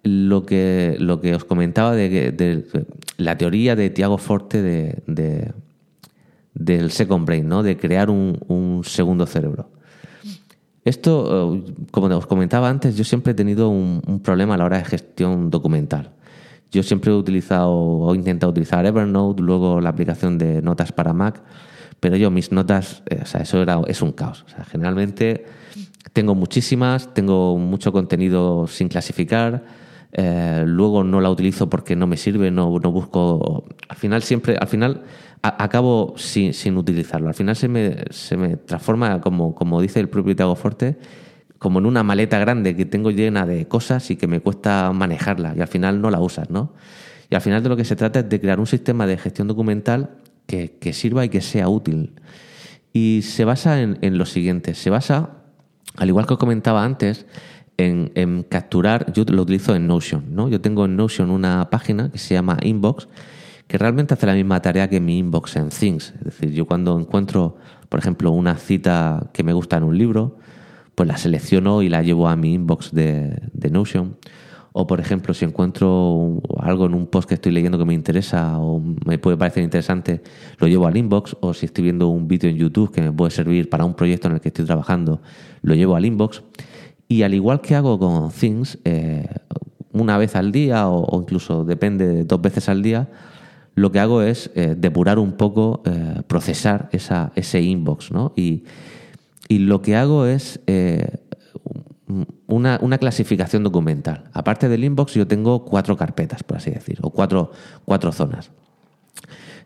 lo 0.03 0.45
que, 0.45 0.97
lo 1.01 1.21
que 1.21 1.35
os 1.35 1.45
comentaba 1.45 1.95
de, 1.95 2.33
de, 2.33 2.87
la 3.17 3.37
teoría 3.37 3.75
de 3.77 3.91
Tiago 3.91 4.19
Forte 4.19 4.63
de, 4.63 5.03
de, 5.07 5.53
del 6.55 6.91
second 6.91 7.27
brain, 7.27 7.49
¿no? 7.49 7.63
de 7.63 7.77
crear 7.77 8.11
un, 8.11 8.39
un 8.49 8.83
segundo 8.85 9.27
cerebro. 9.27 9.71
Esto, 10.87 11.65
como 11.91 12.07
os 12.17 12.27
comentaba 12.27 12.71
antes, 12.71 12.97
yo 12.97 13.03
siempre 13.03 13.33
he 13.33 13.35
tenido 13.35 13.69
un, 13.69 14.21
problema 14.23 14.55
a 14.55 14.57
la 14.57 14.65
hora 14.67 14.79
de 14.79 14.85
gestión 14.85 15.51
documental. 15.51 16.13
Yo 16.71 16.83
siempre 16.83 17.13
he 17.13 17.15
utilizado 17.15 17.71
o 17.71 18.13
he 18.13 18.17
intentado 18.17 18.51
utilizar 18.51 18.85
Evernote, 18.85 19.43
luego 19.43 19.81
la 19.81 19.91
aplicación 19.91 20.39
de 20.39 20.63
notas 20.63 20.93
para 20.93 21.13
Mac, 21.13 21.43
pero 22.01 22.17
yo 22.17 22.31
mis 22.31 22.53
notas, 22.53 23.03
eh, 23.07 23.21
o 23.23 23.27
sea, 23.27 23.43
eso 23.43 23.63
era, 23.63 23.81
es 23.87 24.03
un 24.03 24.13
caos. 24.13 24.45
O 24.47 24.49
sea, 24.49 24.65
generalmente 24.65 25.47
tengo 26.13 26.35
muchísimas, 26.35 27.13
tengo 27.15 27.57
mucho 27.59 27.93
contenido 27.93 28.67
sin 28.67 28.89
clasificar, 28.89 29.65
eh, 30.13 30.65
luego 30.67 31.05
no 31.05 31.21
la 31.21 31.31
utilizo 31.31 31.69
porque 31.69 31.95
no 31.95 32.07
me 32.07 32.17
sirve, 32.17 32.51
no, 32.51 32.79
no 32.79 32.91
busco. 32.91 33.65
Al 33.89 33.97
final 33.97 34.23
siempre, 34.23 34.57
al 34.57 34.69
final 34.69 35.03
acabo 35.43 36.15
sin, 36.17 36.55
sin, 36.55 36.77
utilizarlo. 36.77 37.29
Al 37.29 37.35
final 37.35 37.55
se 37.55 37.69
me, 37.69 37.97
se 38.11 38.37
me 38.37 38.57
transforma, 38.57 39.21
como, 39.21 39.55
como 39.55 39.81
dice 39.81 40.01
el 40.01 40.09
propio 40.09 40.35
Tiago 40.35 40.57
Forte, 40.57 40.97
como 41.59 41.79
en 41.79 41.87
una 41.87 42.03
maleta 42.03 42.39
grande 42.39 42.77
que 42.77 42.85
tengo 42.85 43.11
llena 43.11 43.47
de 43.47 43.67
cosas 43.67 44.11
y 44.11 44.17
que 44.17 44.27
me 44.27 44.41
cuesta 44.41 44.93
manejarla 44.93 45.55
y 45.57 45.61
al 45.61 45.69
final 45.69 46.01
no 46.01 46.11
la 46.11 46.21
usas, 46.21 46.51
¿no? 46.51 46.73
Y 47.31 47.35
al 47.35 47.41
final 47.41 47.63
de 47.63 47.69
lo 47.69 47.77
que 47.77 47.85
se 47.85 47.97
trata 47.97 48.21
es 48.21 48.29
de 48.29 48.41
crear 48.41 48.61
un 48.61 48.67
sistema 48.67 49.07
de 49.07 49.19
gestión 49.19 49.49
documental 49.49 50.11
que, 50.47 50.77
que 50.79 50.93
sirva 50.93 51.25
y 51.25 51.29
que 51.29 51.41
sea 51.41 51.69
útil. 51.69 52.13
Y 52.93 53.23
se 53.23 53.45
basa 53.45 53.81
en, 53.81 53.99
en, 54.01 54.17
lo 54.17 54.27
siguiente, 54.27 54.75
se 54.75 54.91
basa, 54.91 55.31
al 55.97 56.09
igual 56.09 56.27
que 56.27 56.35
os 56.35 56.39
comentaba 56.39 56.85
antes, 56.85 57.27
en, 57.79 58.13
en, 58.15 58.43
capturar, 58.43 59.13
yo 59.13 59.25
lo 59.25 59.43
utilizo 59.43 59.75
en 59.75 59.87
Notion, 59.87 60.35
¿no? 60.35 60.49
Yo 60.49 60.61
tengo 60.61 60.85
en 60.85 60.97
Notion 60.97 61.31
una 61.31 61.69
página 61.69 62.11
que 62.11 62.19
se 62.19 62.35
llama 62.35 62.59
Inbox, 62.63 63.09
que 63.67 63.77
realmente 63.77 64.15
hace 64.15 64.27
la 64.27 64.35
misma 64.35 64.63
tarea 64.63 64.89
que 64.89 65.01
mi 65.01 65.19
Inbox 65.19 65.57
en 65.57 65.69
Things. 65.69 66.15
Es 66.19 66.25
decir, 66.25 66.53
yo 66.53 66.67
cuando 66.67 66.99
encuentro, 66.99 67.57
por 67.89 67.99
ejemplo, 67.99 68.31
una 68.31 68.57
cita 68.57 69.31
que 69.33 69.43
me 69.43 69.53
gusta 69.53 69.77
en 69.77 69.83
un 69.83 69.99
libro, 69.99 70.39
pues 70.97 71.07
la 71.07 71.19
selecciono 71.19 71.83
y 71.83 71.91
la 71.91 72.03
llevo 72.03 72.27
a 72.27 72.37
mi 72.37 72.55
inbox 72.55 72.91
de, 72.93 73.39
Notion. 73.71 74.17
O, 74.73 74.87
por 74.87 74.99
ejemplo, 74.99 75.35
si 75.35 75.45
encuentro 75.45 76.41
algo 76.59 76.87
en 76.87 76.95
un 76.95 77.07
post 77.07 77.29
que 77.29 77.35
estoy 77.35 77.53
leyendo 77.53 77.79
que 77.79 77.85
me 77.85 77.95
interesa 77.95 78.59
o 78.59 78.81
me 78.81 79.19
puede 79.19 79.37
parecer 79.37 79.63
interesante, 79.63 80.23
lo 80.59 80.67
llevo 80.67 80.87
al 80.87 80.97
inbox. 80.97 81.37
O 81.41 81.53
si 81.53 81.67
estoy 81.67 81.85
viendo 81.85 82.09
un 82.09 82.27
vídeo 82.29 82.49
en 82.49 82.57
YouTube 82.57 82.93
que 82.93 83.03
me 83.03 83.13
puede 83.13 83.31
servir 83.31 83.69
para 83.69 83.85
un 83.85 83.95
proyecto 83.95 84.29
en 84.29 84.35
el 84.35 84.41
que 84.41 84.49
estoy 84.49 84.65
trabajando, 84.65 85.21
lo 85.61 85.75
llevo 85.75 85.97
al 85.97 86.07
inbox. 86.07 86.43
Y 87.09 87.23
al 87.23 87.35
igual 87.35 87.61
que 87.61 87.75
hago 87.75 87.99
con 87.99 88.31
Things, 88.31 88.79
eh, 88.85 89.29
una 89.93 90.17
vez 90.17 90.35
al 90.35 90.51
día 90.51 90.89
o, 90.89 91.21
incluso 91.21 91.65
depende, 91.65 92.25
dos 92.25 92.41
veces 92.41 92.71
al 92.71 92.83
día, 92.83 93.11
lo 93.75 93.93
que 93.93 94.01
hago 94.01 94.23
es 94.23 94.51
eh, 94.55 94.75
depurar 94.79 95.19
un 95.19 95.33
poco, 95.33 95.83
eh, 95.85 96.23
procesar 96.27 96.89
esa, 96.93 97.33
ese 97.35 97.61
inbox, 97.61 98.13
¿no? 98.13 98.33
Y, 98.35 98.65
y 99.49 99.59
lo 99.59 99.83
que 99.83 99.97
hago 99.97 100.27
es 100.27 100.61
eh, 100.67 101.19
una, 102.47 102.99
clasificación 102.99 103.63
documental. 103.63 104.25
Aparte 104.33 104.69
del 104.69 104.85
inbox, 104.85 105.15
yo 105.15 105.27
tengo 105.27 105.65
cuatro 105.65 105.97
carpetas, 105.97 106.43
por 106.43 106.59
así 106.59 106.71
decir, 106.71 106.99
o 107.03 107.11
cuatro, 107.11 107.51
cuatro 107.85 108.13
zonas. 108.13 108.51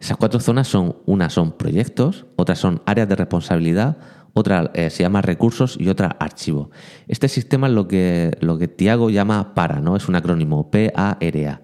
Esas 0.00 0.16
cuatro 0.16 0.40
zonas 0.40 0.66
son, 0.66 0.96
una 1.06 1.28
son 1.28 1.52
proyectos, 1.52 2.26
otras 2.36 2.58
son 2.58 2.80
áreas 2.86 3.08
de 3.08 3.16
responsabilidad, 3.16 3.98
otra 4.32 4.70
eh, 4.74 4.90
se 4.90 5.02
llama 5.02 5.20
recursos 5.20 5.76
y 5.78 5.88
otra 5.88 6.16
archivo. 6.18 6.70
Este 7.08 7.28
sistema 7.28 7.66
es 7.66 7.74
lo 7.74 7.86
que, 7.86 8.36
lo 8.40 8.58
que 8.58 8.68
Tiago 8.68 9.10
llama 9.10 9.54
PARA, 9.54 9.80
¿no? 9.80 9.96
Es 9.96 10.08
un 10.08 10.14
acrónimo, 10.14 10.70
P-A-R-A. 10.70 11.62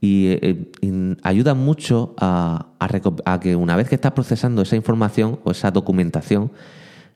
Y, 0.00 0.28
eh, 0.28 1.16
ayuda 1.22 1.54
mucho 1.54 2.14
a, 2.18 2.68
que 3.40 3.56
una 3.56 3.76
vez 3.76 3.88
que 3.88 3.94
estás 3.94 4.12
procesando 4.12 4.62
esa 4.62 4.76
información 4.76 5.40
o 5.44 5.50
esa 5.50 5.70
documentación, 5.70 6.52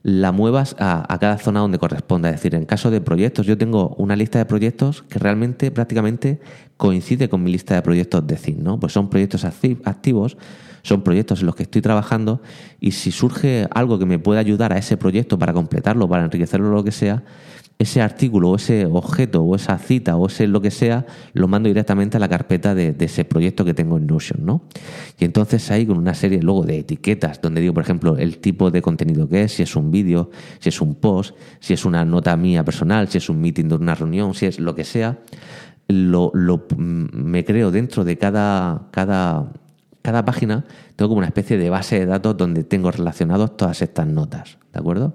la 0.03 0.33
muevas 0.33 0.77
a, 0.79 1.19
cada 1.21 1.39
zona 1.39 1.61
donde 1.61 1.79
corresponda. 1.79 2.31
Es 2.31 2.37
decir, 2.37 2.55
en 2.55 2.65
caso 2.65 2.91
de 2.91 3.01
proyectos, 3.01 3.47
yo 3.47 3.59
tengo 3.59 3.95
una 3.99 4.17
lista 4.17 4.39
de 4.39 4.47
proyectos 4.47 5.03
que 5.03 5.19
realmente 5.19 5.71
prácticamente 5.71 6.41
coincide 6.77 7.29
con 7.29 7.43
mi 7.43 7.53
lista 7.53 7.75
de 7.75 7.83
proyectos 7.83 8.27
de 8.27 8.37
CIN, 8.37 8.65
¿no? 8.65 8.81
Pues 8.81 8.93
son 8.95 9.11
proyectos 9.11 9.45
activos, 9.45 10.39
son 10.83 11.03
proyectos 11.03 11.41
en 11.41 11.47
los 11.47 11.55
que 11.55 11.65
estoy 11.65 11.83
trabajando 11.83 12.41
y 12.81 12.93
si 12.93 13.13
surge 13.13 13.69
algo 13.73 13.99
que 13.99 14.07
me 14.07 14.19
pueda 14.19 14.41
ayudar 14.41 14.73
a 14.73 14.79
ese 14.79 14.97
proyecto 14.97 15.39
para 15.39 15.53
completarlo, 15.53 16.09
para 16.09 16.25
enriquecerlo, 16.25 16.71
lo 16.71 16.83
que 16.83 16.93
sea, 16.93 17.23
ese 17.81 18.03
artículo 18.03 18.51
o 18.51 18.57
ese 18.57 18.85
objeto 18.85 19.43
o 19.43 19.57
esa 19.57 19.79
cita 19.79 20.15
o 20.17 20.27
ese 20.27 20.47
lo 20.47 20.61
que 20.61 20.71
sea, 20.71 21.07
lo 21.33 21.49
mando 21.49 21.69
directamente 21.69 22.19
a 22.19 22.21
la 22.21 22.29
carpeta 22.29 22.75
de, 22.75 22.95
ese 23.01 23.25
proyecto 23.25 23.65
que 23.65 23.73
tengo 23.73 23.97
en 23.97 24.07
Notion, 24.07 24.45
¿no? 24.45 24.65
Y 25.19 25.25
entonces 25.25 25.71
ahí 25.71 25.87
con 25.87 25.97
una 25.97 26.13
serie 26.13 26.43
luego 26.43 26.65
de 26.65 26.81
etiquetas, 26.81 27.41
donde 27.41 27.63
digo, 27.63 27.73
por 27.73 27.83
ejemplo, 27.83 28.19
el 28.19 28.37
tipo 28.37 28.71
de 28.71 28.83
contenido 28.83 29.31
que 29.31 29.45
es, 29.45 29.53
si 29.53 29.63
es 29.63 29.75
un 29.77 29.91
vídeo, 29.91 30.31
si 30.59 30.69
es 30.69 30.79
un 30.83 30.95
post, 30.95 31.35
si 31.59 31.73
es 31.73 31.87
una 31.87 32.05
nota 32.05 32.37
mía 32.37 32.63
personal, 32.67 33.09
si 33.09 33.17
es 33.17 33.31
un 33.31 33.41
meeting 33.41 33.69
de 33.69 33.77
una 33.77 33.95
reunión, 33.95 34.35
si 34.35 34.45
es 34.45 34.61
lo 34.61 34.75
que 34.75 34.85
sea, 34.85 35.19
lo, 35.89 36.33
lo 36.35 36.67
me 36.77 37.47
creo 37.47 37.71
dentro 37.71 38.05
de 38.05 38.19
cada, 38.19 38.89
cada, 38.91 39.53
cada 40.03 40.23
página, 40.27 40.67
tengo 40.97 41.09
como 41.09 41.21
una 41.21 41.29
especie 41.29 41.57
de 41.57 41.71
base 41.71 41.99
de 42.01 42.05
datos 42.05 42.37
donde 42.37 42.63
tengo 42.63 42.91
relacionados 42.91 43.57
todas 43.57 43.81
estas 43.81 44.07
notas, 44.07 44.59
¿de 44.71 44.81
acuerdo? 44.81 45.15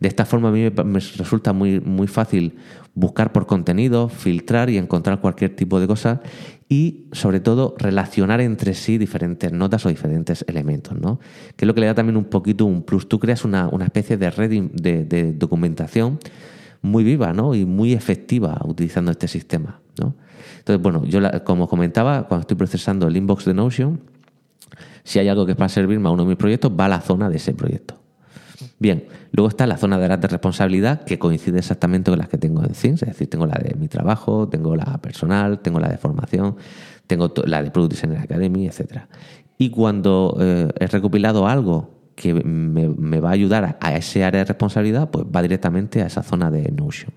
De 0.00 0.08
esta 0.08 0.24
forma 0.24 0.48
a 0.48 0.52
mí 0.52 0.68
me 0.84 0.98
resulta 0.98 1.52
muy, 1.52 1.78
muy 1.80 2.06
fácil 2.06 2.56
buscar 2.94 3.32
por 3.32 3.46
contenido, 3.46 4.08
filtrar 4.08 4.70
y 4.70 4.78
encontrar 4.78 5.20
cualquier 5.20 5.54
tipo 5.54 5.78
de 5.78 5.86
cosa 5.86 6.22
y 6.68 7.04
sobre 7.12 7.40
todo 7.40 7.74
relacionar 7.78 8.40
entre 8.40 8.74
sí 8.74 8.96
diferentes 8.96 9.52
notas 9.52 9.84
o 9.84 9.90
diferentes 9.90 10.44
elementos, 10.48 10.98
¿no? 10.98 11.20
Que 11.56 11.64
es 11.64 11.66
lo 11.66 11.74
que 11.74 11.80
le 11.80 11.86
da 11.86 11.94
también 11.94 12.16
un 12.16 12.24
poquito 12.24 12.64
un 12.64 12.82
plus. 12.82 13.08
Tú 13.08 13.18
creas 13.18 13.44
una, 13.44 13.68
especie 13.84 14.16
de 14.16 14.30
red 14.30 14.50
de, 14.72 15.32
documentación 15.34 16.18
muy 16.80 17.04
viva 17.04 17.34
¿no? 17.34 17.54
y 17.54 17.66
muy 17.66 17.92
efectiva 17.92 18.58
utilizando 18.64 19.10
este 19.10 19.28
sistema. 19.28 19.80
¿no? 20.00 20.14
Entonces, 20.58 20.82
bueno, 20.82 21.04
yo 21.04 21.20
como 21.44 21.68
comentaba, 21.68 22.26
cuando 22.26 22.42
estoy 22.42 22.56
procesando 22.56 23.06
el 23.06 23.16
inbox 23.16 23.44
de 23.44 23.52
Notion, 23.52 24.00
si 25.04 25.18
hay 25.18 25.28
algo 25.28 25.44
que 25.44 25.52
es 25.52 25.58
para 25.58 25.68
servirme 25.68 26.08
a 26.08 26.12
uno 26.12 26.22
de 26.22 26.28
mis 26.30 26.38
proyectos, 26.38 26.72
va 26.78 26.86
a 26.86 26.88
la 26.88 27.00
zona 27.00 27.28
de 27.28 27.36
ese 27.36 27.52
proyecto. 27.52 27.99
Bien, 28.80 29.04
luego 29.32 29.50
está 29.50 29.66
la 29.66 29.76
zona 29.76 29.98
de 29.98 30.06
áreas 30.06 30.22
de 30.22 30.28
responsabilidad 30.28 31.04
que 31.04 31.18
coincide 31.18 31.58
exactamente 31.58 32.10
con 32.10 32.18
las 32.18 32.30
que 32.30 32.38
tengo 32.38 32.64
en 32.64 32.74
CINS, 32.74 33.02
es 33.02 33.08
decir, 33.10 33.28
tengo 33.28 33.44
la 33.44 33.60
de 33.62 33.74
mi 33.74 33.88
trabajo, 33.88 34.48
tengo 34.48 34.74
la 34.74 34.96
personal, 35.02 35.60
tengo 35.60 35.78
la 35.78 35.88
de 35.90 35.98
formación, 35.98 36.56
tengo 37.06 37.30
la 37.44 37.62
de 37.62 37.70
Product 37.70 37.92
Designer 37.92 38.20
Academy, 38.20 38.66
etc. 38.66 39.02
Y 39.58 39.68
cuando 39.68 40.34
eh, 40.40 40.68
he 40.80 40.86
recopilado 40.86 41.46
algo 41.46 41.90
que 42.14 42.32
me, 42.32 43.20
va 43.20 43.28
a 43.28 43.32
ayudar 43.32 43.78
a, 43.80 43.96
ese 43.96 44.24
área 44.24 44.40
de 44.40 44.46
responsabilidad, 44.46 45.10
pues 45.10 45.26
va 45.26 45.42
directamente 45.42 46.00
a 46.00 46.06
esa 46.06 46.22
zona 46.22 46.50
de 46.50 46.72
Notion. 46.72 47.12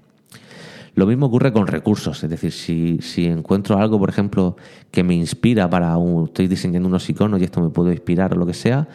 Lo 0.96 1.08
mismo 1.08 1.28
ocurre 1.28 1.54
con 1.54 1.68
recursos, 1.68 2.24
es 2.24 2.30
decir, 2.30 2.52
si, 2.52 3.00
si 3.02 3.26
encuentro 3.26 3.78
algo, 3.78 3.98
por 3.98 4.10
ejemplo, 4.10 4.58
que 4.92 5.04
me 5.04 5.16
inspira 5.16 5.70
para 5.70 5.98
un, 5.98 6.26
estoy 6.26 6.48
diseñando 6.48 6.90
unos 6.90 7.10
iconos 7.10 7.42
y 7.42 7.46
esto 7.46 7.62
me 7.62 7.70
puede 7.70 7.94
inspirar 7.94 8.34
o 8.34 8.38
lo 8.38 8.46
que 8.46 8.54
sea, 8.54 8.88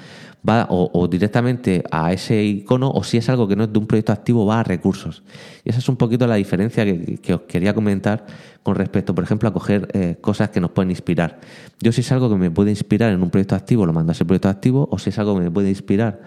va 0.47 0.67
o, 0.71 1.09
directamente 1.09 1.83
a 1.91 2.13
ese 2.13 2.43
icono 2.43 2.91
o 2.91 3.03
si 3.03 3.17
es 3.17 3.29
algo 3.29 3.49
que 3.49 3.57
no 3.57 3.65
es 3.65 3.73
de 3.73 3.79
un 3.79 3.87
proyecto 3.87 4.13
activo 4.13 4.47
va 4.47 4.61
a 4.61 4.63
recursos. 4.63 5.23
Y 5.65 5.71
esa 5.71 5.79
es 5.79 5.89
un 5.89 5.97
poquito 5.97 6.27
la 6.27 6.37
diferencia 6.37 6.85
que, 6.85 7.35
os 7.35 7.43
quería 7.43 7.75
comentar 7.75 8.27
con 8.63 8.75
respecto, 8.75 9.15
por 9.15 9.25
ejemplo, 9.25 9.49
a 9.49 9.53
coger 9.53 9.89
eh, 9.93 10.17
cosas 10.21 10.51
que 10.51 10.61
nos 10.61 10.71
pueden 10.71 10.91
inspirar. 10.91 11.41
Yo 11.81 11.93
si 11.93 12.03
es 12.03 12.13
algo 12.13 12.29
que 12.29 12.37
me 12.37 12.51
puede 12.51 12.71
inspirar 12.71 13.13
en 13.13 13.23
un 13.23 13.31
proyecto 13.31 13.55
activo, 13.55 13.87
lo 13.87 13.93
mando 13.93 14.13
a 14.13 14.15
ese 14.15 14.25
proyecto 14.25 14.49
activo, 14.49 14.89
o 14.91 14.99
si 14.99 15.11
es 15.11 15.19
algo 15.19 15.35
que 15.37 15.43
me 15.43 15.51
puede 15.51 15.69
inspirar 15.69 16.21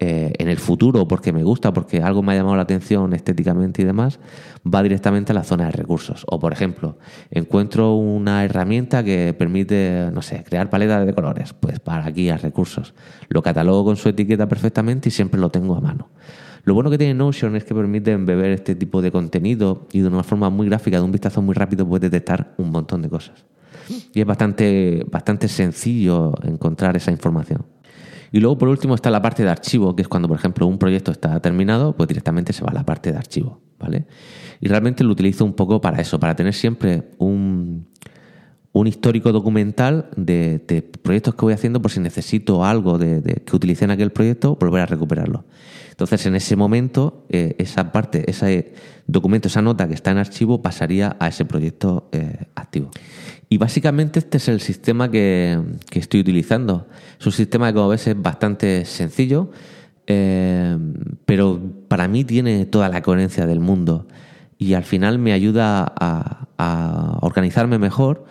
eh, 0.00 0.32
en 0.38 0.48
el 0.48 0.58
futuro 0.58 1.08
porque 1.08 1.32
me 1.32 1.42
gusta, 1.42 1.72
porque 1.72 2.00
algo 2.00 2.22
me 2.22 2.32
ha 2.32 2.36
llamado 2.36 2.54
la 2.54 2.62
atención 2.62 3.12
estéticamente 3.14 3.82
y 3.82 3.84
demás, 3.84 4.20
va 4.62 4.82
directamente 4.82 5.32
a 5.32 5.34
la 5.34 5.42
zona 5.42 5.66
de 5.66 5.72
recursos. 5.72 6.24
O, 6.28 6.38
por 6.38 6.52
ejemplo, 6.52 6.98
encuentro 7.30 7.94
una 7.94 8.44
herramienta 8.44 9.02
que 9.02 9.34
permite, 9.36 10.10
no 10.12 10.22
sé, 10.22 10.44
crear 10.44 10.70
paletas 10.70 11.04
de 11.04 11.12
colores, 11.14 11.52
pues 11.52 11.80
para 11.80 12.06
aquí 12.06 12.28
a 12.28 12.36
recursos. 12.36 12.94
Lo 13.28 13.42
catalogo 13.42 13.84
con 13.84 13.96
su 13.96 14.08
etiqueta 14.08 14.48
perfectamente 14.48 15.08
y 15.08 15.12
siempre 15.12 15.40
lo 15.40 15.50
tengo 15.50 15.74
a 15.74 15.80
mano. 15.80 16.10
Lo 16.62 16.74
bueno 16.74 16.90
que 16.90 16.98
tiene 16.98 17.14
Notion 17.14 17.56
es 17.56 17.64
que 17.64 17.74
permite 17.74 18.16
beber 18.16 18.52
este 18.52 18.74
tipo 18.76 19.02
de 19.02 19.10
contenido 19.10 19.88
y 19.92 20.00
de 20.00 20.08
una 20.08 20.22
forma 20.22 20.50
muy 20.50 20.68
gráfica, 20.68 20.98
de 20.98 21.02
un 21.02 21.12
vistazo 21.12 21.42
muy 21.42 21.54
rápido, 21.54 21.88
puedes 21.88 22.10
detectar 22.10 22.54
un 22.58 22.70
montón 22.70 23.02
de 23.02 23.08
cosas. 23.08 23.44
Y 24.12 24.20
es 24.20 24.26
bastante, 24.26 25.04
bastante 25.10 25.48
sencillo 25.48 26.34
encontrar 26.44 26.96
esa 26.96 27.10
información. 27.10 27.64
Y 28.32 28.40
luego, 28.40 28.58
por 28.58 28.68
último, 28.68 28.94
está 28.94 29.10
la 29.10 29.22
parte 29.22 29.42
de 29.42 29.50
archivo, 29.50 29.96
que 29.96 30.02
es 30.02 30.08
cuando, 30.08 30.28
por 30.28 30.36
ejemplo, 30.36 30.66
un 30.66 30.78
proyecto 30.78 31.10
está 31.10 31.40
terminado, 31.40 31.96
pues 31.96 32.08
directamente 32.08 32.52
se 32.52 32.62
va 32.62 32.70
a 32.70 32.74
la 32.74 32.84
parte 32.84 33.10
de 33.12 33.18
archivo, 33.18 33.60
¿vale? 33.78 34.06
Y 34.60 34.68
realmente 34.68 35.04
lo 35.04 35.12
utilizo 35.12 35.44
un 35.44 35.54
poco 35.54 35.80
para 35.80 36.00
eso, 36.00 36.18
para 36.20 36.34
tener 36.36 36.52
siempre 36.52 37.10
un, 37.18 37.86
un 38.72 38.86
histórico 38.86 39.32
documental 39.32 40.10
de, 40.16 40.90
proyectos 41.02 41.34
que 41.34 41.42
voy 41.42 41.54
haciendo 41.54 41.80
por 41.80 41.90
si 41.90 42.00
necesito 42.00 42.64
algo 42.64 42.98
de, 42.98 43.42
que 43.44 43.56
utilicé 43.56 43.84
en 43.84 43.92
aquel 43.92 44.10
proyecto, 44.10 44.56
volver 44.56 44.82
a 44.82 44.86
recuperarlo. 44.86 45.44
Entonces, 45.98 46.26
en 46.26 46.36
ese 46.36 46.54
momento, 46.54 47.24
eh, 47.28 47.56
esa 47.58 47.90
parte, 47.90 48.30
ese 48.30 48.72
documento, 49.08 49.48
esa 49.48 49.62
nota 49.62 49.88
que 49.88 49.94
está 49.94 50.12
en 50.12 50.18
archivo, 50.18 50.62
pasaría 50.62 51.16
a 51.18 51.26
ese 51.26 51.44
proyecto 51.44 52.08
eh, 52.12 52.44
activo. 52.54 52.92
Y 53.48 53.58
básicamente 53.58 54.20
este 54.20 54.36
es 54.36 54.46
el 54.46 54.60
sistema 54.60 55.10
que, 55.10 55.58
estoy 55.90 56.20
utilizando. 56.20 56.86
Es 57.18 57.26
un 57.26 57.32
sistema 57.32 57.66
que, 57.66 57.74
como 57.74 57.88
ves, 57.88 58.06
es 58.06 58.22
bastante 58.22 58.84
sencillo, 58.84 59.50
eh, 60.06 60.78
pero 61.26 61.60
para 61.88 62.06
mí 62.06 62.22
tiene 62.22 62.64
toda 62.66 62.88
la 62.90 63.02
coherencia 63.02 63.48
del 63.48 63.58
mundo 63.58 64.06
y 64.56 64.74
al 64.74 64.84
final 64.84 65.18
me 65.18 65.32
ayuda 65.32 65.92
a, 65.98 67.18
organizarme 67.22 67.80
mejor, 67.80 68.24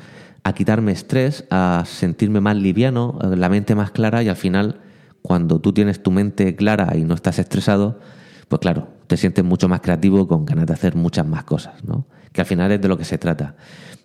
a 0.44 0.54
quitarme 0.54 0.94
estrés, 0.94 1.44
a 1.50 1.84
sentirme 1.86 2.40
más 2.40 2.56
liviano, 2.56 3.20
la 3.22 3.50
mente 3.50 3.76
más 3.76 3.92
clara 3.92 4.24
y 4.24 4.30
al 4.30 4.38
final, 4.38 4.80
cuando 5.28 5.60
tú 5.60 5.74
tienes 5.74 6.02
tu 6.02 6.10
mente 6.10 6.56
clara 6.56 6.96
y 6.96 7.04
no 7.04 7.14
estás 7.14 7.38
estresado, 7.38 8.00
pues 8.48 8.62
claro, 8.62 8.88
te 9.08 9.18
sientes 9.18 9.44
mucho 9.44 9.68
más 9.68 9.82
creativo 9.82 10.26
con 10.26 10.46
ganas 10.46 10.68
de 10.68 10.72
hacer 10.72 10.96
muchas 10.96 11.28
más 11.28 11.44
cosas, 11.44 11.84
¿no? 11.84 12.08
Que 12.32 12.40
al 12.40 12.48
final 12.48 12.72
es 12.72 12.80
de 12.80 12.88
lo 12.88 12.98
que 12.98 13.04
se 13.04 13.18
trata. 13.18 13.58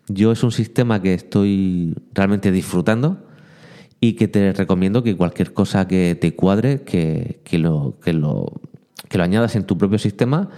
Yo 0.08 0.32
es 0.32 0.42
un 0.42 0.50
sistema 0.50 1.00
que 1.00 1.14
estoy 1.14 1.94
realmente 2.12 2.50
disfrutando 2.50 3.24
y 4.00 4.14
que 4.14 4.26
te 4.26 4.52
recomiendo 4.52 5.04
que 5.04 5.16
cualquier 5.16 5.54
cosa 5.54 5.86
que 5.86 6.16
te 6.20 6.34
cuadre, 6.34 6.82
que, 6.82 7.40
que, 7.44 7.56
lo, 7.60 8.00
que, 8.02 8.14
lo, 8.14 8.60
que 9.08 9.16
lo 9.16 9.22
añadas 9.22 9.54
en 9.54 9.62
tu 9.62 9.78
propio 9.78 10.00
sistema 10.00 10.50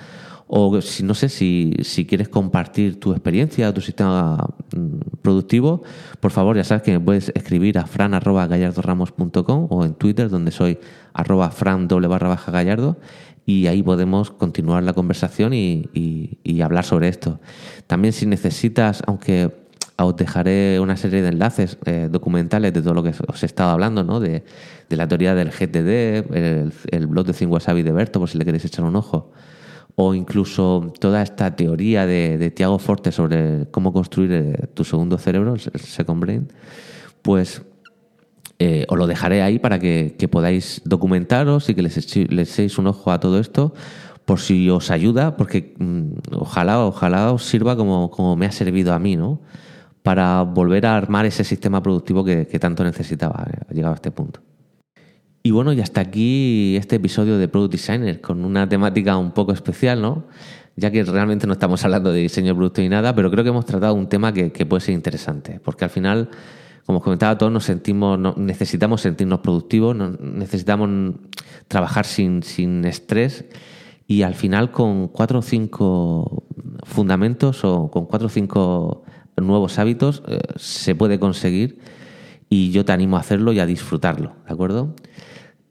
o 0.57 0.81
si 0.81 1.03
no 1.03 1.15
sé 1.15 1.29
si, 1.29 1.75
si 1.83 2.07
quieres 2.07 2.29
compartir 2.29 3.01
tu 3.01 3.11
experiencia, 3.11 3.75
tu 3.75 3.81
sistema 3.81 4.55
mm, 4.73 5.19
productivo, 5.21 5.83
por 6.21 6.31
favor 6.31 6.55
ya 6.55 6.63
sabes 6.63 6.85
que 6.85 6.93
me 6.93 7.01
puedes 7.01 7.33
escribir 7.35 7.77
a 7.77 7.87
fran.gallardoramos.com 7.87 9.67
o 9.69 9.85
en 9.85 9.95
Twitter 9.95 10.31
donde 10.31 10.53
soy 10.53 10.79
arroba 11.13 11.51
fran 11.51 11.89
doble 11.89 12.07
barra 12.07 12.29
baja 12.29 12.53
gallardo 12.53 12.99
y 13.45 13.67
ahí 13.67 13.83
podemos 13.83 14.31
continuar 14.31 14.85
la 14.85 14.93
conversación 14.93 15.55
y, 15.55 16.61
hablar 16.63 16.85
sobre 16.85 17.09
esto. 17.09 17.41
También 17.89 18.13
si 18.13 18.25
necesitas, 18.25 19.03
aunque 19.09 19.51
os 19.97 20.17
dejaré 20.17 20.79
una 20.79 20.97
serie 20.97 21.21
de 21.21 21.31
enlaces 21.31 21.79
eh, 21.85 22.09
documentales 22.09 22.73
de 22.73 22.81
todo 22.81 22.95
lo 22.95 23.03
que 23.03 23.13
os 23.27 23.43
he 23.43 23.47
estado 23.47 23.71
hablando, 23.71 24.05
¿no? 24.05 24.21
de, 24.21 24.45
de 24.89 24.97
la 24.97 25.09
teoría 25.09 25.35
del 25.35 25.51
GTD, 25.51 26.33
el, 26.93 27.07
blog 27.09 27.27
de 27.27 27.33
Cinco 27.33 27.55
Wasabi 27.55 27.83
de 27.83 27.91
Berto, 27.91 28.21
por 28.21 28.29
si 28.29 28.39
le 28.39 28.45
queréis 28.45 28.65
echar 28.65 28.85
un 28.85 28.95
ojo, 28.95 29.33
o 29.97 30.15
incluso 30.15 30.93
toda 30.99 31.23
esta 31.23 31.55
teoría 31.55 32.07
de, 32.07 32.51
Tiago 32.51 32.79
Forte 32.79 33.13
sobre 33.13 33.67
cómo 33.71 33.93
construir 33.93 34.33
eh, 34.33 34.69
tu 34.75 34.85
segundo 34.85 35.19
cerebro, 35.19 35.55
el 35.55 35.81
second 35.81 36.21
brain, 36.21 36.49
pues 37.23 37.63
eh, 38.59 38.87
os 38.89 38.99
lo 38.99 39.07
dejaré 39.07 39.43
ahí 39.43 39.59
para 39.59 39.79
que, 39.79 40.17
podáis 40.31 40.83
documentaros 40.85 41.69
y 41.69 41.75
que 41.75 41.83
les, 41.83 41.97
echéis 41.97 42.79
un 42.79 42.87
ojo 42.87 43.11
a 43.11 43.21
todo 43.21 43.39
esto 43.39 43.75
por 44.25 44.41
si 44.41 44.71
os 44.71 44.91
ayuda, 44.91 45.37
porque 45.37 45.75
mm, 45.79 46.35
ojalá, 46.39 46.85
ojalá 46.87 47.33
os 47.33 47.45
sirva 47.45 47.77
como, 47.77 48.11
como, 48.11 48.37
me 48.37 48.47
ha 48.47 48.53
servido 48.53 48.95
a 48.95 48.99
mí, 48.99 49.17
¿no? 49.17 49.41
Para 50.03 50.43
volver 50.43 50.87
a 50.87 50.97
armar 50.97 51.27
ese 51.27 51.45
sistema 51.45 51.83
productivo 51.83 52.25
que, 52.25 52.47
tanto 52.59 52.85
necesitaba, 52.85 53.47
eh, 53.51 53.75
llegado 53.75 53.93
a 53.93 53.97
este 53.97 54.11
punto. 54.11 54.41
Y 55.47 55.51
bueno, 55.51 55.75
y 55.75 55.81
hasta 55.83 56.01
aquí 56.01 56.75
este 56.75 56.97
episodio 56.97 57.37
de 57.37 57.49
Product 57.49 57.73
Designer, 57.73 58.23
con 58.23 58.47
una 58.47 58.67
temática 58.67 59.19
un 59.19 59.33
poco 59.33 59.53
especial, 59.53 60.01
¿no? 60.01 60.25
Ya 60.75 60.91
que 60.91 61.05
realmente 61.05 61.47
no 61.47 61.53
estamos 61.53 61.85
hablando 61.85 62.11
de 62.13 62.21
diseño 62.21 62.49
de 62.49 62.55
producto 62.55 62.81
y 62.81 62.89
nada, 62.89 63.15
pero 63.15 63.31
creo 63.31 63.45
que 63.45 63.51
hemos 63.51 63.67
tratado 63.67 63.93
un 63.93 64.09
tema 64.09 64.33
que, 64.33 64.53
que 64.53 64.65
puede 64.65 64.81
ser 64.81 64.95
interesante, 64.95 65.61
porque 65.63 65.85
al 65.85 65.91
final 65.91 66.31
como 66.87 66.99
os 66.99 67.05
comentaba, 67.05 67.37
todos 67.37 67.53
nos 67.53 67.65
sentimos, 67.65 68.19
necesitamos 68.39 69.03
sentirnos 69.03 69.41
productivos, 69.41 69.95
necesitamos 70.19 71.15
trabajar 71.69 72.07
sin, 72.07 72.43
sin 72.43 72.85
estrés 72.87 73.45
y 74.07 74.23
al 74.23 74.35
final 74.35 74.71
con 74.71 75.09
cuatro 75.09 75.41
o 75.41 75.43
cinco 75.43 76.45
fundamentos 76.85 77.65
o 77.65 77.91
con 77.91 78.07
cuatro 78.07 78.29
o 78.29 78.31
cinco 78.31 79.05
nuevos 79.37 79.79
hábitos 79.79 80.23
eh, 80.27 80.41
se 80.57 80.95
puede 80.95 81.19
conseguir 81.19 81.81
y 82.51 82.71
yo 82.71 82.85
te 82.85 82.93
animo 82.93 83.17
a 83.17 83.21
hacerlo 83.21 83.53
y 83.53 83.61
a 83.61 83.67
disfrutarlo, 83.67 84.37
¿de 84.47 84.53
acuerdo? 84.53 84.95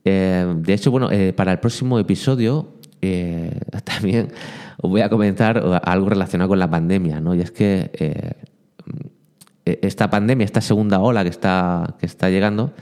Eh, 0.05 0.53
de 0.57 0.73
hecho, 0.73 0.91
bueno, 0.91 1.09
eh, 1.11 1.33
para 1.33 1.51
el 1.51 1.59
próximo 1.59 1.99
episodio 1.99 2.73
también 3.83 4.29
os 4.77 4.89
voy 4.89 5.01
a 5.01 5.09
comentar 5.09 5.81
algo 5.83 6.09
relacionado 6.09 6.47
con 6.47 6.59
la 6.59 6.69
pandemia, 6.69 7.19
¿no? 7.19 7.35
Y 7.35 7.41
es 7.41 7.51
que 7.51 7.91
e, 9.65 9.79
esta 9.81 10.09
pandemia, 10.09 10.45
esta 10.45 10.61
segunda 10.61 10.99
ola 10.99 11.23
que 11.23 11.29
está, 11.29 11.95
que 11.99 12.05
está 12.05 12.29
llegando, 12.29 12.73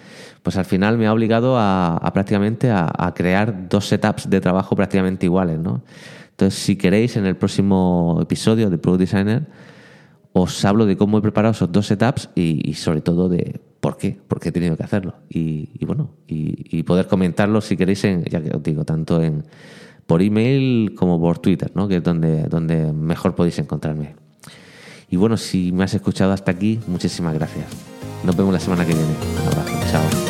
pues 0.43 0.57
al 0.57 0.65
final 0.65 0.97
me 0.97 1.07
ha 1.07 1.13
obligado 1.13 1.57
a, 1.57 2.09
prácticamente 2.13 2.71
a, 2.71 3.13
crear 3.15 3.69
dos 3.69 3.87
setups 3.87 4.29
de 4.29 4.41
trabajo 4.41 4.75
prácticamente 4.75 5.25
iguales, 5.25 5.59
¿no? 5.59 5.81
Entonces, 6.31 6.59
si 6.59 6.75
queréis, 6.75 7.17
en 7.17 7.25
el 7.25 7.35
próximo 7.35 8.19
episodio 8.21 8.69
de 8.69 8.77
Product 8.79 9.01
Designer, 9.01 9.47
os 10.33 10.65
hablo 10.65 10.85
de 10.85 10.97
cómo 10.97 11.19
he 11.19 11.21
preparado 11.21 11.51
esos 11.51 11.71
dos 11.71 11.85
setups 11.85 12.29
y, 12.35 12.73
sobre 12.73 13.01
todo 13.01 13.29
de 13.29 13.61
por 13.81 13.97
qué, 13.97 14.17
por 14.27 14.39
qué 14.39 14.49
he 14.49 14.51
tenido 14.53 14.77
que 14.77 14.83
hacerlo. 14.83 15.15
Y, 15.27 15.83
bueno, 15.85 16.11
y, 16.27 16.83
poder 16.83 17.07
comentarlo 17.07 17.59
si 17.59 17.75
queréis, 17.75 18.03
en, 18.05 18.23
ya 18.23 18.41
que 18.41 18.55
os 18.55 18.63
digo, 18.63 18.85
tanto 18.85 19.21
en 19.21 19.43
por 20.05 20.21
email 20.21 20.93
como 20.95 21.19
por 21.19 21.39
Twitter, 21.39 21.71
¿no? 21.73 21.87
que 21.87 21.97
es 21.97 22.03
donde, 22.03 22.43
donde 22.43 22.93
mejor 22.93 23.35
podéis 23.35 23.59
encontrarme. 23.59 24.15
Y 25.09 25.17
bueno, 25.17 25.35
si 25.35 25.71
me 25.71 25.83
has 25.83 25.93
escuchado 25.93 26.31
hasta 26.31 26.51
aquí, 26.51 26.79
muchísimas 26.87 27.33
gracias. 27.33 27.65
Nos 28.23 28.35
vemos 28.35 28.53
la 28.53 28.59
semana 28.59 28.85
que 28.85 28.93
viene. 28.93 29.13
Un 29.41 29.47
abrazo. 29.47 30.20